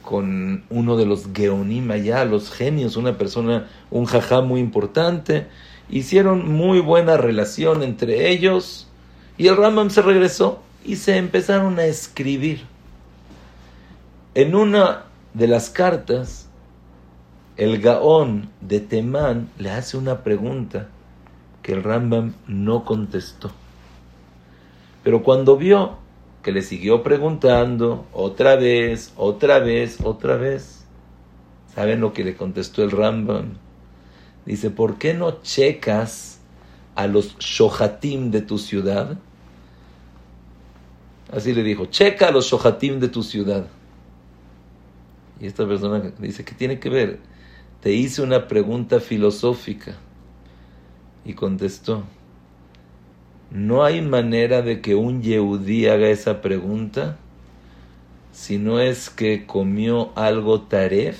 [0.00, 5.48] con uno de los Geonim allá, los genios, una persona, un jajá muy importante.
[5.90, 8.86] Hicieron muy buena relación entre ellos
[9.38, 12.62] y el Rambam se regresó y se empezaron a escribir.
[14.36, 16.48] En una de las cartas
[17.56, 20.86] el Gaón de Temán le hace una pregunta
[21.62, 23.50] que el Rambam no contestó.
[25.06, 25.98] Pero cuando vio
[26.42, 30.84] que le siguió preguntando otra vez, otra vez, otra vez,
[31.72, 33.52] ¿saben lo que le contestó el Rambam?
[34.46, 36.40] Dice, ¿por qué no checas
[36.96, 39.16] a los shohatim de tu ciudad?
[41.30, 43.68] Así le dijo, checa a los shohatim de tu ciudad.
[45.38, 47.20] Y esta persona dice, ¿qué tiene que ver?
[47.80, 49.94] te hice una pregunta filosófica
[51.24, 52.02] y contestó,
[53.50, 57.16] no hay manera de que un yehudí haga esa pregunta
[58.32, 61.18] si no es que comió algo taref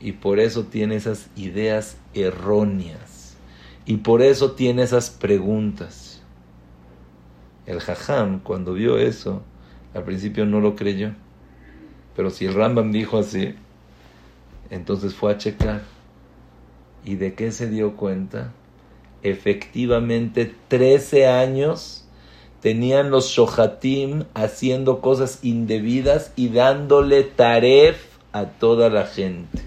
[0.00, 3.36] y por eso tiene esas ideas erróneas
[3.86, 6.22] y por eso tiene esas preguntas.
[7.64, 9.42] El jajam cuando vio eso
[9.94, 11.12] al principio no lo creyó,
[12.14, 13.54] pero si el Rambam dijo así,
[14.70, 15.82] entonces fue a checar.
[17.04, 18.52] ¿Y de qué se dio cuenta?
[19.22, 22.04] Efectivamente, 13 años
[22.60, 29.62] tenían los shohatim haciendo cosas indebidas y dándole taref a toda la gente.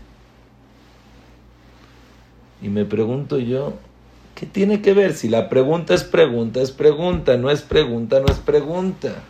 [2.61, 3.73] Y me pregunto yo,
[4.35, 5.13] ¿qué tiene que ver?
[5.13, 9.23] Si la pregunta es pregunta, es pregunta, no es pregunta, no es pregunta.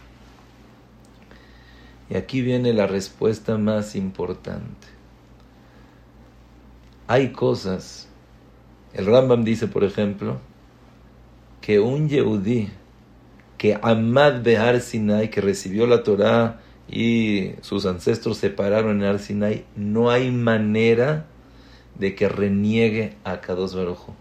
[2.09, 4.87] Y aquí viene la respuesta más importante.
[7.07, 8.09] Hay cosas,
[8.93, 10.39] el Rambam dice, por ejemplo,
[11.61, 12.69] que un Yehudí
[13.61, 19.19] que Amad Behar Sinai, que recibió la Torah y sus ancestros se pararon en Ar
[19.19, 21.27] Sinai, no hay manera
[21.99, 24.15] de que reniegue a Kadosh Barujo.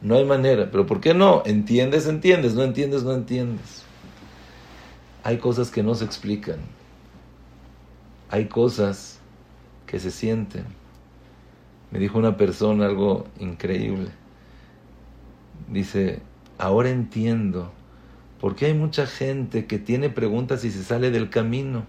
[0.00, 0.68] No hay manera.
[0.72, 1.44] ¿Pero por qué no?
[1.46, 2.08] ¿Entiendes?
[2.08, 2.54] Entiendes.
[2.54, 3.04] ¿No entiendes?
[3.04, 3.84] No entiendes.
[5.22, 6.58] Hay cosas que no se explican.
[8.30, 9.20] Hay cosas
[9.86, 10.64] que se sienten.
[11.92, 14.10] Me dijo una persona algo increíble.
[15.70, 16.20] Dice,
[16.58, 17.70] ahora entiendo
[18.40, 21.84] por qué hay mucha gente que tiene preguntas y se sale del camino.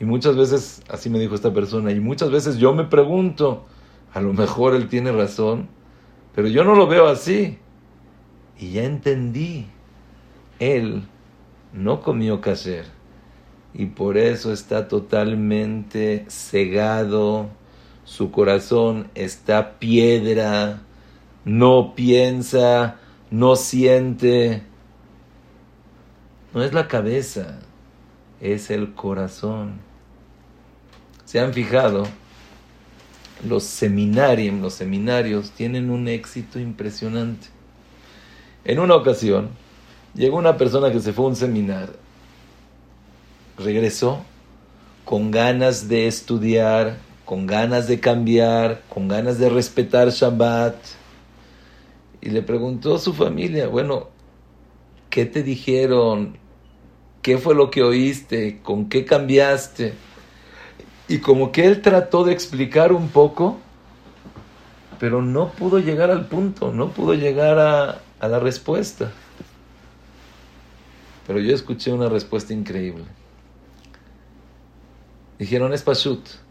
[0.00, 3.66] Y muchas veces, así me dijo esta persona, y muchas veces yo me pregunto,
[4.14, 5.68] a lo mejor él tiene razón,
[6.34, 7.58] pero yo no lo veo así.
[8.58, 9.66] Y ya entendí,
[10.58, 11.02] él
[11.72, 12.86] no comió caser
[13.78, 17.50] y por eso está totalmente cegado,
[18.06, 20.80] su corazón está piedra,
[21.44, 22.96] no piensa,
[23.30, 24.62] no siente.
[26.54, 27.58] No es la cabeza,
[28.40, 29.80] es el corazón.
[31.24, 32.06] ¿Se han fijado?
[33.46, 37.48] Los seminarios, los seminarios tienen un éxito impresionante.
[38.64, 39.50] En una ocasión,
[40.14, 41.96] llegó una persona que se fue a un seminario,
[43.58, 44.24] regresó
[45.04, 50.76] con ganas de estudiar, con ganas de cambiar, con ganas de respetar Shabbat.
[52.22, 54.08] Y le preguntó a su familia, bueno,
[55.10, 56.38] ¿qué te dijeron?
[57.22, 58.60] ¿Qué fue lo que oíste?
[58.62, 59.92] ¿Con qué cambiaste?
[61.08, 63.58] Y como que él trató de explicar un poco,
[65.00, 69.10] pero no pudo llegar al punto, no pudo llegar a, la respuesta.
[71.26, 73.04] Pero yo escuché una respuesta increíble.
[75.40, 76.45] Dijeron, es Pashut.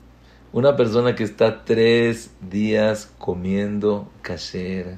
[0.55, 4.95] Una persona que está tres días comiendo kasher,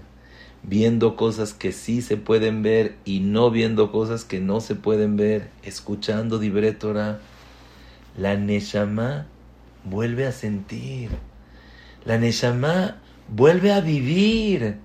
[0.61, 5.17] viendo cosas que sí se pueden ver y no viendo cosas que no se pueden
[5.17, 6.77] ver, escuchando Dibre
[8.15, 9.25] la Neshama
[9.83, 11.09] vuelve a sentir.
[12.05, 14.75] La Neshama vuelve a vivir.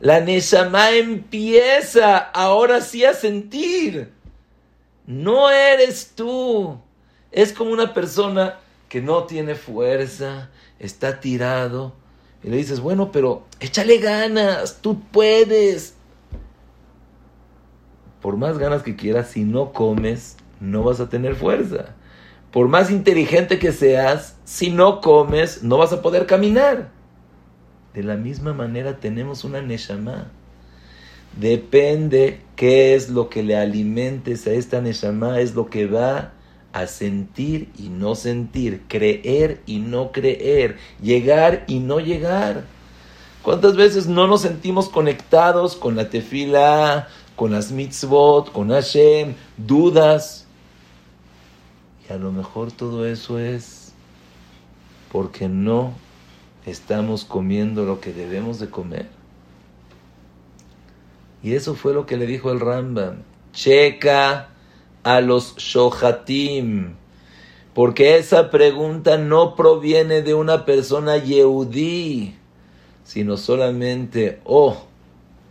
[0.00, 4.12] La Neshama empieza ahora sí a sentir.
[5.06, 6.78] No eres tú.
[7.32, 8.59] Es como una persona
[8.90, 11.94] que no tiene fuerza, está tirado,
[12.42, 15.94] y le dices, bueno, pero échale ganas, tú puedes.
[18.20, 21.94] Por más ganas que quieras, si no comes, no vas a tener fuerza.
[22.50, 26.90] Por más inteligente que seas, si no comes, no vas a poder caminar.
[27.94, 30.32] De la misma manera tenemos una Neshama.
[31.38, 36.32] Depende qué es lo que le alimentes a esta Neshama, es lo que va
[36.72, 42.64] a sentir y no sentir, creer y no creer, llegar y no llegar.
[43.42, 50.46] ¿Cuántas veces no nos sentimos conectados con la tefila, con las mitzvot, con Hashem, dudas?
[52.08, 53.92] Y a lo mejor todo eso es
[55.10, 55.94] porque no
[56.66, 59.08] estamos comiendo lo que debemos de comer.
[61.42, 63.22] Y eso fue lo que le dijo el Rambam.
[63.52, 64.50] Checa
[65.02, 66.94] a los shohatim.
[67.74, 72.34] Porque esa pregunta no proviene de una persona yehudí,
[73.04, 74.86] sino solamente o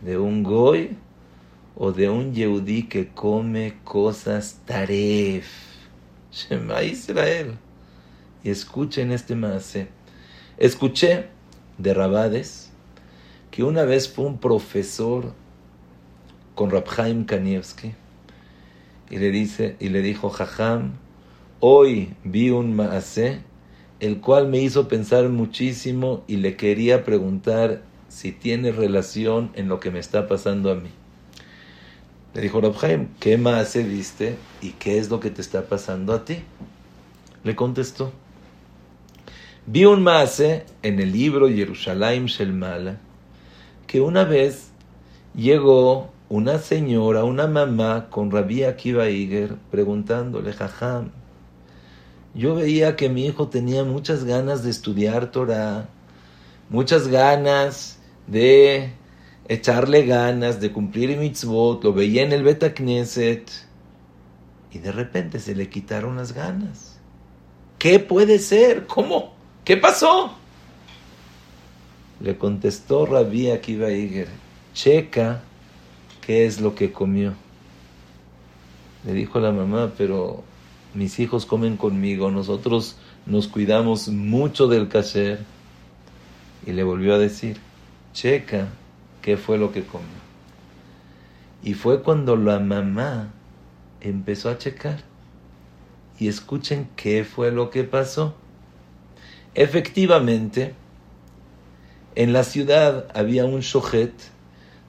[0.02, 0.96] de un goy
[1.76, 5.48] o de un yehudí que come cosas taref.
[6.30, 7.56] Shema Israel.
[8.44, 9.88] Y escuchen este maase.
[10.58, 11.28] Escuché
[11.78, 12.70] de Rabades
[13.50, 15.32] que una vez fue un profesor
[16.54, 17.94] con Rabhaim Kanievski
[19.10, 20.92] y le dice y le dijo Jajam,
[21.58, 23.40] hoy vi un maase
[23.98, 29.78] el cual me hizo pensar muchísimo y le quería preguntar si tiene relación en lo
[29.78, 30.88] que me está pasando a mí.
[32.32, 36.24] Le dijo Rabhaim, ¿qué maase viste y qué es lo que te está pasando a
[36.24, 36.38] ti?
[37.42, 38.12] Le contestó,
[39.66, 42.98] vi un maase en el libro Jerusalem Shelmala
[43.86, 44.70] que una vez
[45.34, 51.10] llegó una señora, una mamá con Rabí Akiva Iger preguntándole, Jajam,
[52.34, 55.88] yo veía que mi hijo tenía muchas ganas de estudiar Torah,
[56.68, 58.92] muchas ganas de
[59.48, 63.50] echarle ganas, de cumplir mitzvot, lo veía en el Beta Knesset,
[64.70, 67.00] Y de repente se le quitaron las ganas.
[67.76, 68.86] ¿Qué puede ser?
[68.86, 69.34] ¿Cómo?
[69.64, 70.36] ¿Qué pasó?
[72.20, 74.28] Le contestó Rabí Akiva Iger,
[74.74, 75.42] checa
[76.30, 77.34] qué es lo que comió.
[79.04, 80.44] Le dijo la mamá, pero
[80.94, 82.94] mis hijos comen conmigo, nosotros
[83.26, 85.40] nos cuidamos mucho del kasher.
[86.64, 87.56] Y le volvió a decir,
[88.12, 88.68] checa
[89.22, 90.06] qué fue lo que comió.
[91.64, 93.32] Y fue cuando la mamá
[94.00, 95.00] empezó a checar.
[96.20, 98.36] Y escuchen qué fue lo que pasó.
[99.56, 100.74] Efectivamente,
[102.14, 104.12] en la ciudad había un shojet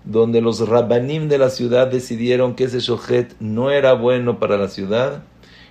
[0.03, 4.67] donde los rabbanim de la ciudad decidieron que ese shojet no era bueno para la
[4.67, 5.23] ciudad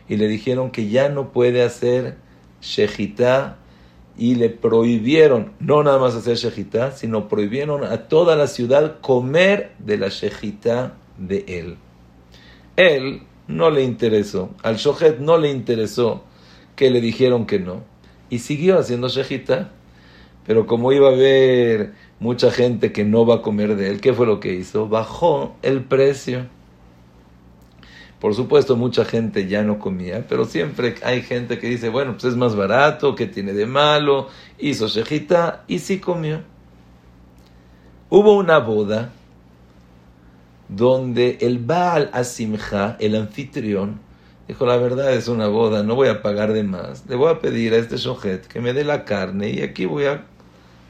[0.08, 2.16] y le dijeron que ya no puede hacer
[2.60, 3.58] shejitá
[4.16, 9.72] y le prohibieron no nada más hacer shejitá, sino prohibieron a toda la ciudad comer
[9.78, 11.76] de la shejitá de él.
[12.76, 16.24] Él no le interesó, al shojet no le interesó
[16.76, 17.82] que le dijeron que no
[18.30, 19.72] y siguió haciendo shejitá.
[20.47, 24.12] Pero como iba a haber mucha gente que no va a comer de él, ¿qué
[24.12, 24.88] fue lo que hizo?
[24.88, 26.47] Bajó el precio.
[28.20, 32.24] Por supuesto, mucha gente ya no comía, pero siempre hay gente que dice, bueno, pues
[32.24, 34.28] es más barato, ¿qué tiene de malo?
[34.59, 36.43] Hizo shejita y sí comió.
[38.11, 39.12] Hubo una boda
[40.68, 44.01] donde el Baal Asimja, el anfitrión,
[44.51, 47.38] dijo, la verdad es una boda, no voy a pagar de más, le voy a
[47.38, 50.24] pedir a este shojet que me dé la carne y aquí voy a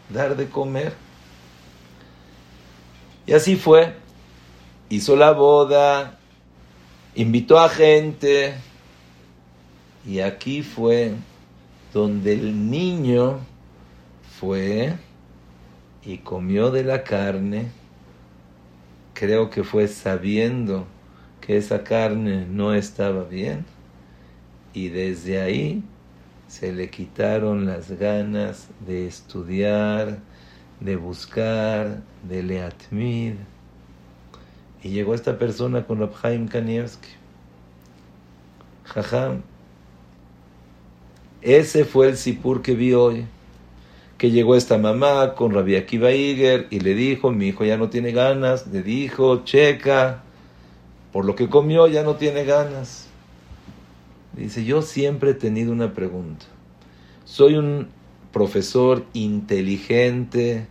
[0.09, 0.95] dar de comer.
[3.27, 3.93] Y así fue.
[4.89, 6.19] Hizo la boda,
[7.15, 8.55] invitó a gente.
[10.07, 11.13] Y aquí fue
[11.93, 13.41] donde el niño
[14.41, 14.95] fue
[16.03, 17.71] y comió de la carne.
[19.13, 20.87] Creo que fue sabiendo
[21.41, 23.65] que esa carne no estaba bien.
[24.73, 25.83] Y desde ahí
[26.49, 30.19] se le quitaron las ganas de estudiar,
[30.81, 33.35] de buscar, de leatmid.
[34.83, 37.09] Y llegó esta persona con Rabhaim Kanievski.
[38.85, 39.43] Jajam.
[41.43, 43.27] Ese fue el sipur que vi hoy.
[44.19, 47.89] Que llegó esta mamá con Rabbi Akiva Iger y le dijo, mi hijo ya no
[47.89, 48.67] tiene ganas.
[48.67, 50.23] Le dijo, checa,
[51.13, 53.07] por lo que comió ya no tiene ganas.
[54.37, 56.47] Dice, yo siempre he tenido una pregunta.
[57.25, 57.89] Soy un
[58.33, 60.67] profesor inteligente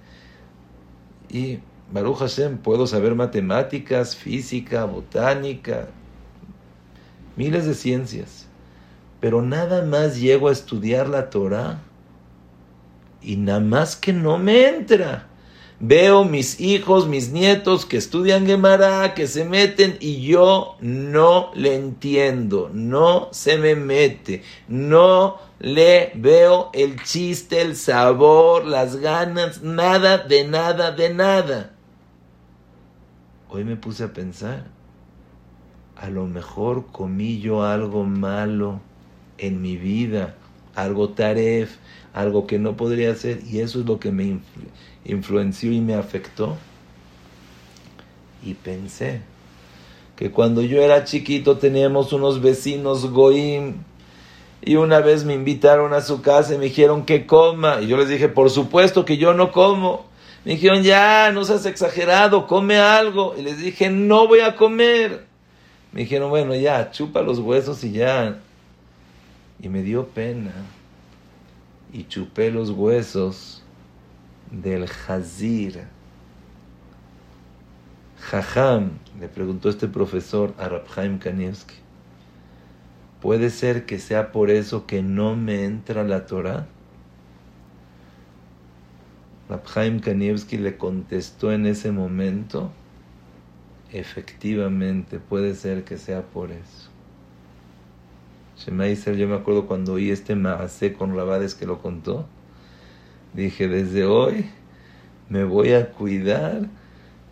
[1.30, 1.60] y
[1.92, 5.88] Baruch Hashem puedo saber matemáticas, física, botánica,
[7.36, 8.48] miles de ciencias,
[9.20, 11.82] pero nada más llego a estudiar la Torah
[13.22, 15.29] y nada más que no me entra.
[15.82, 21.76] Veo mis hijos, mis nietos que estudian Gemara, que se meten y yo no le
[21.76, 30.18] entiendo, no se me mete, no le veo el chiste, el sabor, las ganas, nada
[30.18, 31.72] de nada de nada.
[33.48, 34.66] Hoy me puse a pensar,
[35.96, 38.82] a lo mejor comí yo algo malo
[39.38, 40.36] en mi vida,
[40.76, 41.78] algo taref,
[42.14, 44.40] algo que no podría hacer, y eso es lo que me
[45.06, 46.58] influenció y me afectó.
[48.44, 49.22] Y pensé
[50.16, 53.76] que cuando yo era chiquito teníamos unos vecinos goim
[54.62, 57.82] y una vez me invitaron a su casa y me dijeron que coma.
[57.82, 60.06] Y yo les dije, por supuesto que yo no como.
[60.46, 63.36] Me dijeron, ya, no seas exagerado, come algo.
[63.38, 65.26] Y les dije, no voy a comer.
[65.92, 68.40] Me dijeron, bueno, ya, chupa los huesos y ya.
[69.62, 70.54] Y me dio pena.
[71.94, 73.59] Y chupé los huesos
[74.52, 75.84] del Hazir.
[78.20, 81.76] Jajam, le preguntó este profesor a Rabhaim Kanievski.
[83.22, 86.68] ¿Puede ser que sea por eso que no me entra la Torah?
[89.50, 92.72] Rabhaim Kanievski le contestó en ese momento,
[93.92, 96.90] efectivamente, puede ser que sea por eso.
[98.58, 102.28] Shemaiser, yo me acuerdo cuando oí este maasé con Rabades que lo contó,
[103.34, 104.50] dije, desde hoy
[105.30, 106.68] me voy a cuidar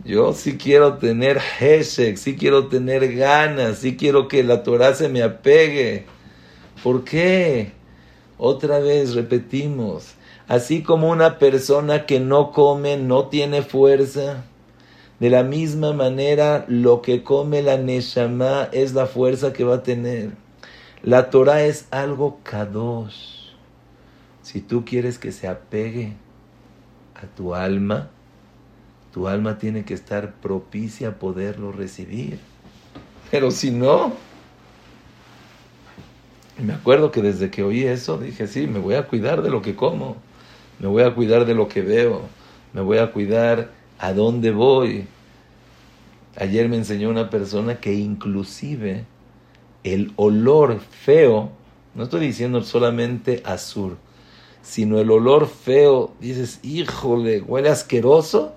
[0.03, 5.09] yo sí quiero tener Heshek, sí quiero tener ganas, sí quiero que la Torah se
[5.09, 6.05] me apegue.
[6.83, 7.71] ¿Por qué?
[8.37, 10.13] Otra vez repetimos,
[10.47, 14.45] así como una persona que no come no tiene fuerza,
[15.19, 19.83] de la misma manera lo que come la Neshama es la fuerza que va a
[19.83, 20.29] tener.
[21.01, 23.36] La Torah es algo kadosh.
[24.47, 26.13] Si tú quieres que se apegue
[27.15, 28.07] a tu alma,
[29.13, 32.39] tu alma tiene que estar propicia a poderlo recibir.
[33.29, 34.13] Pero si no,
[36.63, 39.61] me acuerdo que desde que oí eso dije, sí, me voy a cuidar de lo
[39.61, 40.15] que como,
[40.79, 42.21] me voy a cuidar de lo que veo,
[42.71, 45.07] me voy a cuidar a dónde voy.
[46.37, 49.03] Ayer me enseñó una persona que inclusive
[49.83, 51.51] el olor feo,
[51.95, 53.97] no estoy diciendo solamente azul,
[54.67, 58.53] sino el olor feo, dices, híjole, huele asqueroso,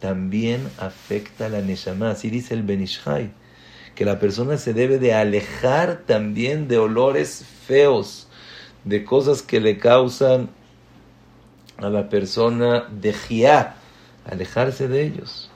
[0.00, 2.12] también afecta la Neshama.
[2.12, 3.30] Así dice el Benishai,
[3.94, 8.26] que la persona se debe de alejar también de olores feos,
[8.84, 10.48] de cosas que le causan
[11.76, 13.76] a la persona de jiá,
[14.24, 15.50] alejarse de ellos.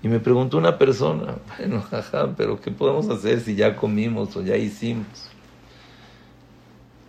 [0.00, 4.42] Y me preguntó una persona, bueno, jaja, pero ¿qué podemos hacer si ya comimos o
[4.44, 5.27] ya hicimos?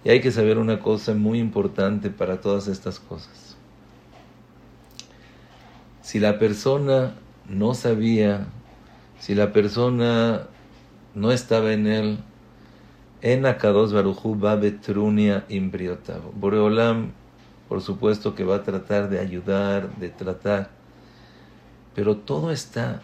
[0.04, 3.58] Y hay que saber una cosa muy importante para todas estas cosas.
[6.02, 7.16] Si la persona
[7.48, 8.48] no sabía,
[9.20, 10.48] si la persona
[11.14, 12.20] no estaba en él,
[13.22, 16.32] en Akados Baruchu va Betrunia imbriotavo.
[16.34, 17.12] Boreolam,
[17.68, 20.70] por supuesto que va a tratar de ayudar, de tratar,
[21.94, 23.02] pero todo está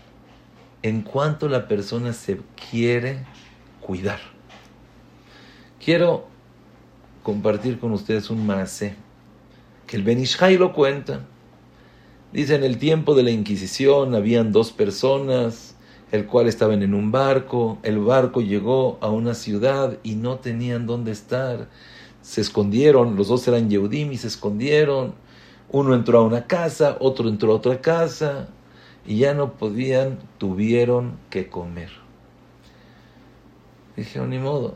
[0.82, 2.40] en cuanto la persona se
[2.70, 3.26] quiere
[3.82, 4.20] cuidar.
[5.84, 6.28] Quiero
[7.26, 8.94] compartir con ustedes un maase
[9.88, 11.26] que el Benishai lo cuenta.
[12.32, 15.76] Dice, en el tiempo de la Inquisición habían dos personas,
[16.12, 20.86] el cual estaban en un barco, el barco llegó a una ciudad y no tenían
[20.86, 21.68] dónde estar.
[22.22, 25.16] Se escondieron, los dos eran Yehudim y se escondieron.
[25.72, 28.50] Uno entró a una casa, otro entró a otra casa
[29.08, 31.90] y ya no podían, tuvieron que comer.
[33.96, 34.76] Dijeron, ni modo,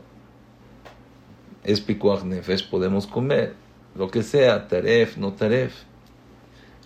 [1.70, 3.54] es pikuach nefesh, podemos comer,
[3.94, 5.74] lo que sea, taref, no taref.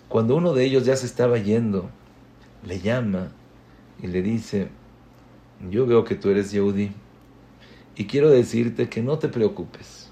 [0.07, 1.89] Cuando uno de ellos ya se estaba yendo,
[2.65, 3.31] le llama
[4.01, 4.69] y le dice,
[5.69, 6.91] yo veo que tú eres Yehudi
[7.95, 10.11] y quiero decirte que no te preocupes.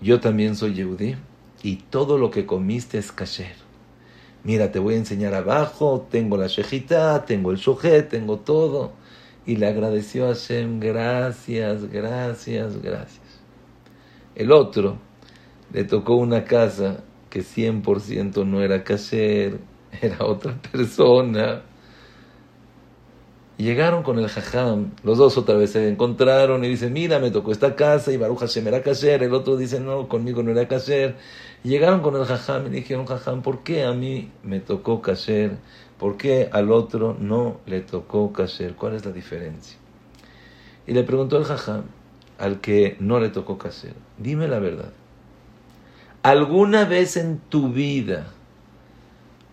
[0.00, 1.16] Yo también soy Yehudi
[1.62, 3.56] y todo lo que comiste es kasher.
[4.44, 8.92] Mira, te voy a enseñar abajo, tengo la shejita, tengo el shojet, tengo todo
[9.44, 13.20] y le agradeció a Hashem, gracias, gracias, gracias.
[14.34, 14.98] El otro
[15.72, 19.58] le tocó una casa que 100% no era kasher,
[20.00, 21.62] era otra persona.
[23.58, 27.52] Llegaron con el jajam, los dos otra vez se encontraron y dicen, mira, me tocó
[27.52, 31.16] esta casa y Baruch Hashem era kasher, el otro dice, no, conmigo no era kasher.
[31.62, 35.58] llegaron con el jajam y dijeron, jajam, ¿por qué a mí me tocó kasher?
[36.02, 38.74] ¿Por qué al otro no le tocó kasher?
[38.74, 39.78] ¿Cuál es la diferencia?
[40.84, 41.84] Y le preguntó el jajam
[42.40, 44.90] al que no le tocó kasher, dime la verdad.
[46.24, 48.26] ¿Alguna vez en tu vida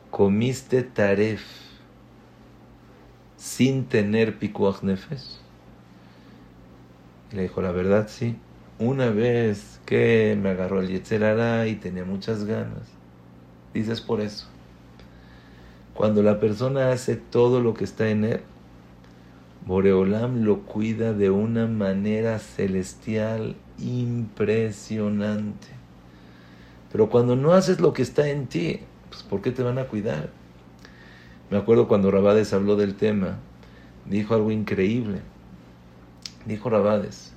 [0.09, 1.43] comiste taref
[3.37, 5.37] sin tener pikuach nefesh?
[7.31, 8.35] Y le dijo, la verdad sí.
[8.79, 12.89] Una vez que me agarró el yetzerara y tenía muchas ganas.
[13.71, 14.47] Dices por eso.
[15.99, 18.39] Cuando la persona hace todo lo que está en él,
[19.65, 25.67] Boreolam lo cuida de una manera celestial impresionante.
[26.89, 28.79] Pero cuando no haces lo que está en ti,
[29.09, 30.29] pues ¿por qué te van a cuidar?
[31.49, 33.39] Me acuerdo cuando Rabades habló del tema,
[34.05, 35.19] dijo algo increíble.
[36.45, 37.33] Dijo Rabades,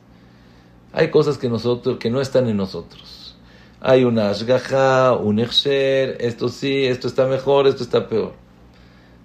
[0.93, 3.37] hay cosas que nosotros que no están en nosotros.
[3.81, 8.41] Hay una ashgaha, un exer, esto sí, esto está mejor, esto está peor.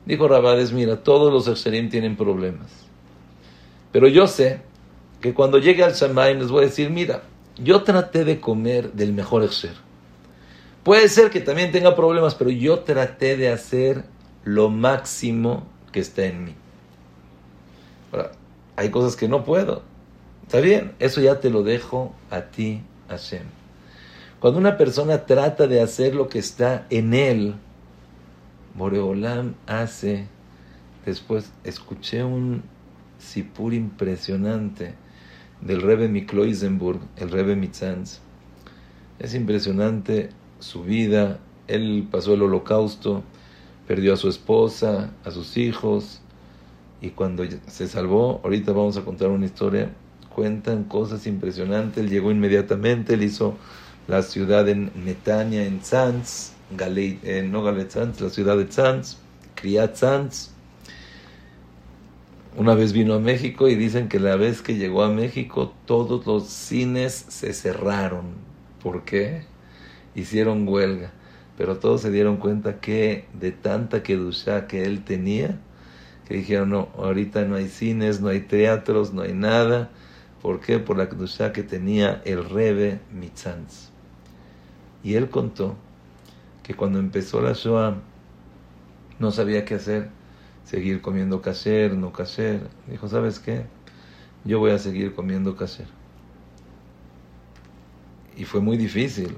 [0.07, 2.71] Dijo Rabades, mira, todos los Exerim tienen problemas.
[3.91, 4.61] Pero yo sé
[5.19, 7.23] que cuando llegue al Shamaim les voy a decir, mira,
[7.57, 9.73] yo traté de comer del mejor Exer.
[10.83, 14.05] Puede ser que también tenga problemas, pero yo traté de hacer
[14.45, 16.55] lo máximo que está en mí.
[18.13, 18.31] Ahora,
[18.77, 19.81] hay cosas que no puedo.
[20.43, 23.43] Está bien, eso ya te lo dejo a ti, Hashem.
[24.39, 27.55] Cuando una persona trata de hacer lo que está en él,
[28.77, 30.27] Boreolam hace,
[31.05, 32.61] después escuché un
[33.17, 34.93] sipur impresionante
[35.61, 38.19] del Rebbe Mikloisenburg, el Rebbe Mitzanz.
[39.17, 43.23] Es impresionante su vida, él pasó el holocausto,
[43.87, 46.21] perdió a su esposa, a sus hijos,
[47.01, 49.91] y cuando se salvó, ahorita vamos a contar una historia,
[50.33, 53.55] cuentan cosas impresionantes, él llegó inmediatamente, él hizo
[54.07, 55.83] la ciudad en Netanya, en
[56.75, 59.17] Tzanz, eh, no Galet la ciudad de Tzanz,
[59.55, 60.51] Kriat Tzanz.
[62.57, 66.25] Una vez vino a México y dicen que la vez que llegó a México todos
[66.25, 68.25] los cines se cerraron.
[68.81, 69.43] ¿Por qué?
[70.15, 71.11] Hicieron huelga.
[71.57, 75.59] Pero todos se dieron cuenta que de tanta kedusha que él tenía,
[76.27, 79.89] que dijeron, no, ahorita no hay cines, no hay teatros, no hay nada.
[80.41, 80.79] ¿Por qué?
[80.79, 83.89] Por la Kedusha que tenía el Rebe Mitzanz.
[85.03, 85.75] Y él contó
[86.67, 87.95] que cuando empezó la Shoah
[89.19, 90.09] no sabía qué hacer,
[90.65, 92.67] seguir comiendo kasher, no kasher.
[92.89, 93.63] Dijo, ¿sabes qué?
[94.43, 95.87] Yo voy a seguir comiendo kasher.
[98.35, 99.37] Y fue muy difícil.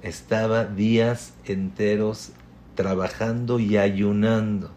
[0.00, 2.30] Estaba días enteros
[2.76, 4.70] trabajando y ayunando.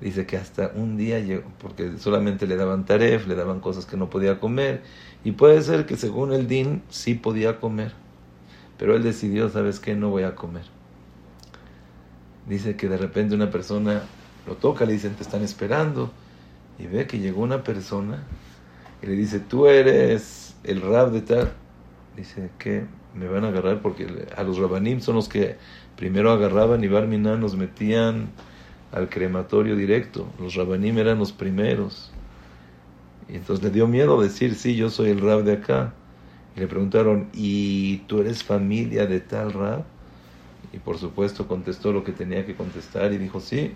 [0.00, 1.22] Dice que hasta un día,
[1.60, 4.82] porque solamente le daban taref, le daban cosas que no podía comer,
[5.22, 7.92] y puede ser que según el din sí podía comer,
[8.78, 9.94] pero él decidió, ¿sabes qué?
[9.94, 10.64] No voy a comer.
[12.48, 14.02] Dice que de repente una persona
[14.46, 16.12] lo toca, le dicen, te están esperando,
[16.78, 18.22] y ve que llegó una persona
[19.02, 21.52] y le dice, tú eres el rab de tal.
[22.16, 25.56] Dice que me van a agarrar porque a los rabanim son los que
[25.96, 28.28] primero agarraban y Barminan nos metían
[28.92, 30.26] al crematorio directo.
[30.38, 32.10] Los rabanim eran los primeros.
[33.28, 35.94] Y entonces le dio miedo decir, sí, yo soy el rab de acá.
[36.56, 39.84] Le preguntaron, ¿y tú eres familia de tal rab?
[40.72, 43.72] Y por supuesto contestó lo que tenía que contestar y dijo, sí.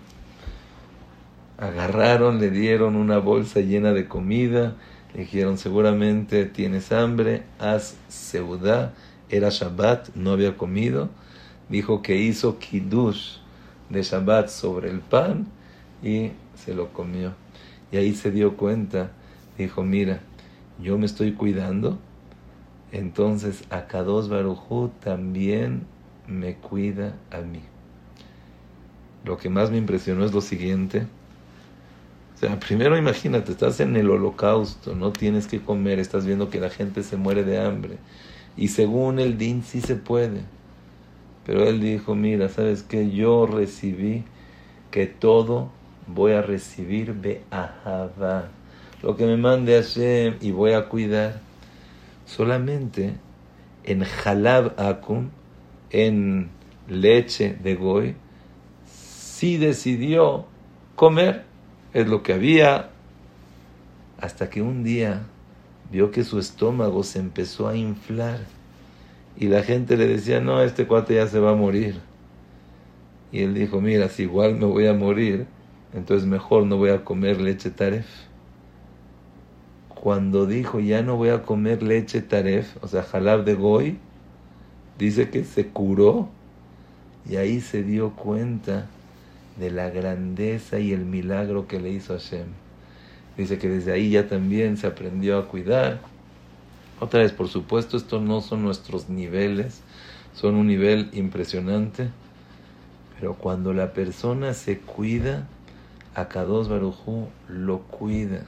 [1.59, 4.75] Agarraron, le dieron una bolsa llena de comida,
[5.13, 8.93] le dijeron, seguramente tienes hambre, haz seudá.
[9.29, 11.09] Era Shabbat, no había comido.
[11.69, 13.37] Dijo que hizo kiddush
[13.89, 15.47] de Shabbat sobre el pan
[16.01, 17.33] y se lo comió.
[17.91, 19.11] Y ahí se dio cuenta,
[19.57, 20.21] dijo, mira,
[20.81, 21.99] yo me estoy cuidando,
[22.91, 25.85] entonces Akados Barujú también
[26.27, 27.61] me cuida a mí.
[29.23, 31.05] Lo que más me impresionó es lo siguiente.
[32.35, 36.59] O sea, primero imagínate, estás en el holocausto, no tienes que comer, estás viendo que
[36.59, 37.97] la gente se muere de hambre.
[38.57, 40.41] Y según el din sí se puede.
[41.45, 43.11] Pero él dijo, mira, ¿sabes qué?
[43.11, 44.23] Yo recibí
[44.89, 45.69] que todo
[46.07, 48.49] voy a recibir de Ahava.
[49.01, 51.39] Lo que me mande Hashem y voy a cuidar.
[52.35, 53.15] Solamente
[53.83, 55.31] en Halab Akum,
[55.89, 56.49] en
[56.87, 58.15] leche de Goy,
[58.85, 60.45] sí decidió
[60.95, 61.43] comer.
[61.93, 62.91] Es lo que había.
[64.17, 65.23] Hasta que un día
[65.91, 68.39] vio que su estómago se empezó a inflar
[69.35, 71.99] y la gente le decía, no, este cuate ya se va a morir.
[73.33, 75.47] Y él dijo, mira, si igual me voy a morir,
[75.93, 78.07] entonces mejor no voy a comer leche taref.
[80.01, 83.97] Cuando dijo, ya no voy a comer leche taref, o sea, jalab de goy,
[84.97, 86.27] dice que se curó
[87.29, 88.87] y ahí se dio cuenta
[89.59, 92.47] de la grandeza y el milagro que le hizo Hashem.
[93.37, 95.99] Dice que desde ahí ya también se aprendió a cuidar
[97.01, 99.81] otra vez, por supuesto, estos no son nuestros niveles,
[100.35, 102.09] son un nivel impresionante,
[103.19, 105.47] pero cuando la persona se cuida,
[106.13, 108.45] a Kadosh Barujú lo cuida.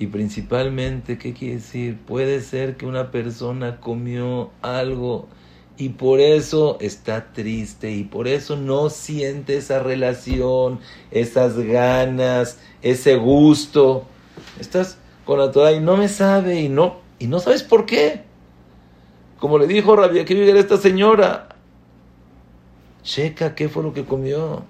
[0.00, 1.98] Y principalmente, ¿qué quiere decir?
[1.98, 5.28] Puede ser que una persona comió algo
[5.76, 10.80] y por eso está triste y por eso no siente esa relación,
[11.10, 14.06] esas ganas, ese gusto.
[14.58, 14.96] Estás
[15.26, 18.22] con la Torah y no me sabe y no y no sabes por qué.
[19.38, 21.50] Como le dijo Rabia que a esta señora,
[23.02, 24.62] checa qué fue lo que comió.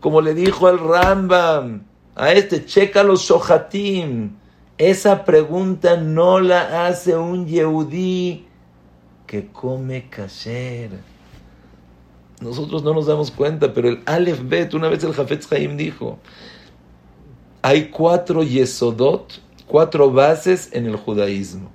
[0.00, 1.84] Como le dijo al Rambam,
[2.14, 4.36] a este, checa los shohatim.
[4.78, 8.46] Esa pregunta no la hace un yehudí
[9.26, 10.90] que come kasher.
[12.40, 16.18] Nosotros no nos damos cuenta, pero el Aleph Bet, una vez el Jafetz Haim dijo,
[17.62, 19.40] hay cuatro yesodot
[19.72, 21.70] cuatro bases en el judaísmo.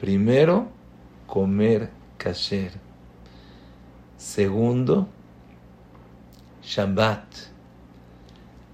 [0.00, 0.68] Primero,
[1.26, 2.72] comer kasher.
[4.16, 5.06] Segundo,
[6.62, 7.49] Shabbat.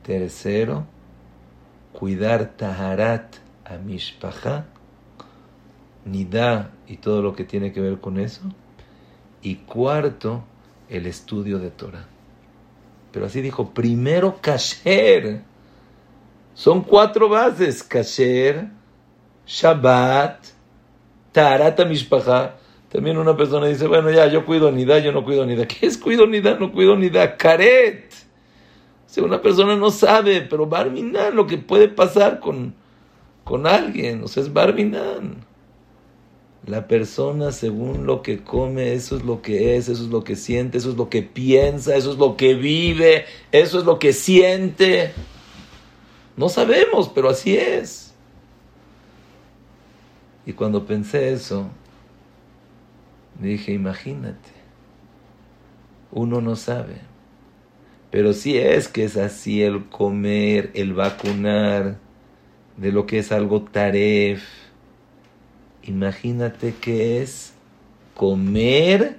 [0.07, 0.87] Tercero,
[1.93, 4.67] cuidar Taharat a Mishpacha,
[6.05, 8.43] Nida y todo lo que tiene que ver con eso.
[9.43, 10.45] Y cuarto,
[10.89, 12.07] el estudio de Torah.
[13.11, 15.43] Pero así dijo, primero kasher
[16.55, 18.69] son cuatro bases: Kasher,
[19.45, 20.47] Shabbat,
[21.33, 22.55] Tarata Mishpacha.
[22.91, 25.67] También una persona dice, bueno, ya, yo cuido nida, yo no cuido nida.
[25.67, 26.57] ¿Qué es cuido nida?
[26.57, 27.37] No cuido nida.
[27.37, 28.26] Karet.
[29.07, 32.75] Si una persona no sabe, pero Barminan, lo que puede pasar con,
[33.45, 35.45] con alguien, o sea, es Barminan.
[36.67, 40.35] La persona, según lo que come, eso es lo que es, eso es lo que
[40.35, 44.13] siente, eso es lo que piensa, eso es lo que vive, eso es lo que
[44.13, 45.13] siente.
[46.37, 48.15] No sabemos, pero así es.
[50.45, 51.69] Y cuando pensé eso,
[53.41, 54.51] dije, imagínate,
[56.13, 57.01] uno no sabe,
[58.17, 61.99] Pero si es que es así el comer, el vacunar,
[62.79, 64.43] de lo que es algo taref.
[65.83, 67.53] Imagínate que es
[68.15, 69.19] comer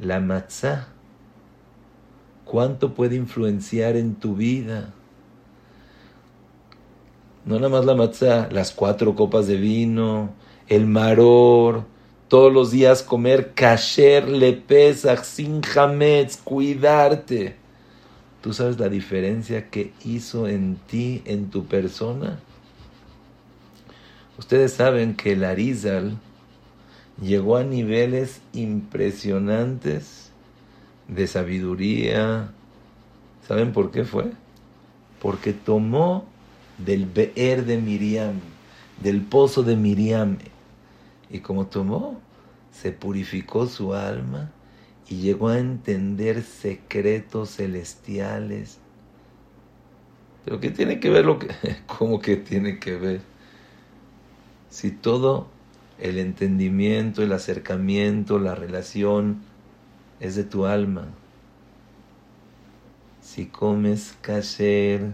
[0.00, 0.88] la matzah.
[2.46, 4.94] ¿Cuánto puede influenciar en tu vida?
[7.44, 10.30] No nada más la matzah, las cuatro copas de vino,
[10.66, 11.84] el maror,
[12.32, 17.56] todos los días comer kasher, le pesach, sin hametz, cuidarte.
[18.40, 22.40] ¿Tú sabes la diferencia que hizo en ti, en tu persona?
[24.38, 26.16] Ustedes saben que el Arizal
[27.20, 30.30] llegó a niveles impresionantes
[31.08, 32.50] de sabiduría.
[33.46, 34.32] ¿Saben por qué fue?
[35.20, 36.24] Porque tomó
[36.78, 38.40] del Beer de Miriam,
[39.02, 40.38] del pozo de Miriam,
[41.32, 42.20] y como tomó,
[42.70, 44.52] se purificó su alma
[45.08, 48.78] y llegó a entender secretos celestiales.
[50.44, 51.48] Pero ¿qué tiene que ver lo que...
[51.86, 53.20] ¿Cómo que tiene que ver?
[54.68, 55.48] Si todo
[55.98, 59.42] el entendimiento, el acercamiento, la relación
[60.20, 61.08] es de tu alma.
[63.22, 65.12] Si comes kasher,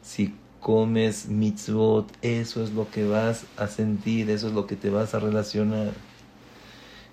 [0.00, 4.88] si comes mitzvot, eso es lo que vas a sentir, eso es lo que te
[4.88, 5.92] vas a relacionar.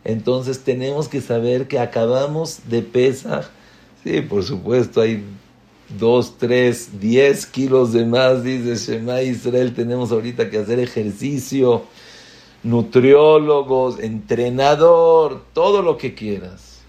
[0.06, 3.50] Entonces tenemos que saber que acabamos de pesar.
[4.04, 5.26] Sí, por supuesto, hay
[5.98, 9.74] dos, tres, diez kilos de más, dice Shema Israel.
[9.74, 11.84] Tenemos ahorita que hacer ejercicio
[12.64, 16.80] nutriólogos, entrenador, todo lo que quieras.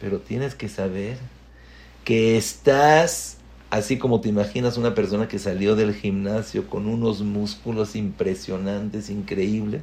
[0.00, 1.18] Pero tienes que saber
[2.04, 3.37] que estás,
[3.70, 9.82] así como te imaginas una persona que salió del gimnasio con unos músculos impresionantes, increíbles,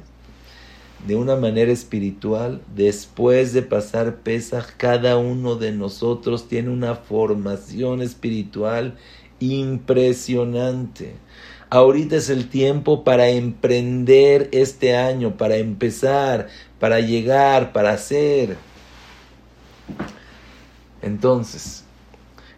[1.06, 8.02] de una manera espiritual, después de pasar pesas, cada uno de nosotros tiene una formación
[8.02, 8.96] espiritual
[9.38, 11.14] impresionante.
[11.68, 16.48] Ahorita es el tiempo para emprender este año, para empezar,
[16.80, 18.56] para llegar, para hacer.
[21.02, 21.85] Entonces,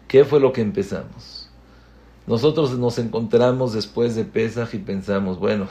[0.09, 1.47] ¿qué fue lo que empezamos?
[2.27, 5.67] Nosotros nos encontramos después de Pesaj y pensamos, bueno,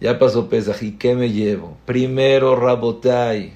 [0.00, 1.76] ya, pasó Pesaj, ¿y qué me llevo?
[1.86, 3.54] Primero, Rabotai,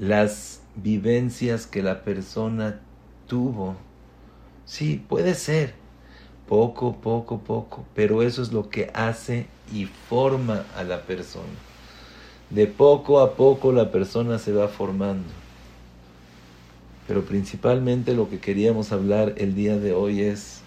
[0.00, 2.80] las vivencias que la persona
[3.28, 3.76] tuvo.
[4.64, 5.74] Sí, puede ser
[6.48, 11.44] poco, poco, poco, pero eso es lo que hace y forma a la persona.
[12.48, 15.39] De poco a poco la persona se va formando.
[17.10, 20.60] Pero principalmente lo que queríamos hablar el día de hoy es,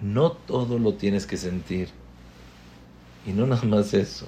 [0.00, 1.90] no todo lo tienes que sentir.
[3.26, 4.24] Y no nada más eso.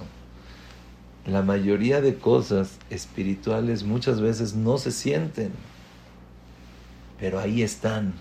[1.24, 5.52] La mayoría de cosas espirituales muchas veces no se sienten,
[7.18, 8.12] pero ahí están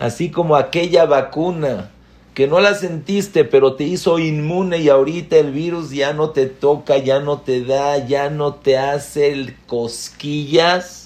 [0.00, 1.92] así como aquella vacuna
[2.34, 6.46] que no la sentiste, pero te hizo inmune y ahorita el virus ya no te
[6.46, 11.05] toca, ya no te da, ya no te hace cosquillas.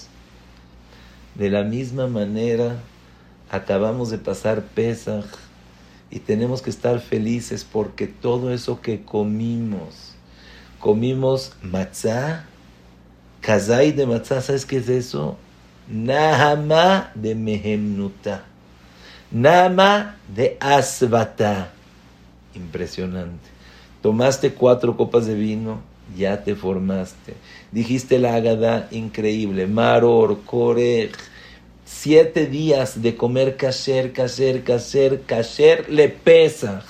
[1.35, 2.79] De la misma manera,
[3.49, 5.25] acabamos de pasar Pesaj
[6.09, 10.13] y tenemos que estar felices porque todo eso que comimos,
[10.79, 12.45] comimos matzah,
[13.41, 15.37] kazai de matzah, ¿sabes qué es eso?
[15.87, 18.45] Nahama de mehemnuta
[19.31, 21.71] Nama de Asvata.
[22.53, 23.47] Impresionante.
[24.01, 25.81] Tomaste cuatro copas de vino,
[26.17, 27.35] ya te formaste.
[27.71, 29.67] Dijiste la agada increíble.
[29.67, 31.11] Maror, Korej.
[31.85, 36.83] Siete días de comer kasher, kasher, kasher, kasher, le pesa.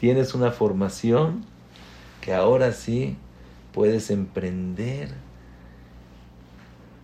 [0.00, 1.44] Tienes una formación
[2.20, 3.16] que ahora sí
[3.72, 5.10] puedes emprender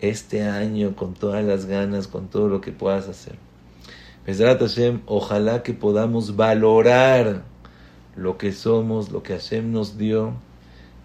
[0.01, 3.37] este año con todas las ganas, con todo lo que puedas hacer
[5.07, 7.43] ojalá que podamos valorar
[8.16, 10.34] lo que somos, lo que Hashem nos dio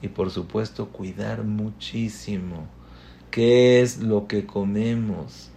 [0.02, 2.68] y por supuesto cuidar muchísimo
[3.30, 5.50] qué es lo que comemos,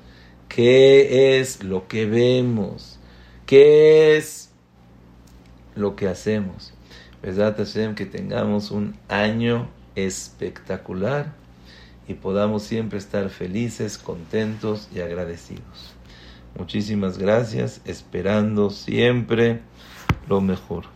[0.49, 2.99] qué es lo que vemos,
[3.47, 4.51] qué es
[5.75, 6.73] lo que hacemos.
[7.23, 11.33] Hashem, que tengamos un año espectacular
[12.07, 15.95] y podamos siempre estar felices, contentos y agradecidos.
[16.57, 19.61] Muchísimas gracias, esperando siempre
[20.29, 20.94] lo mejor.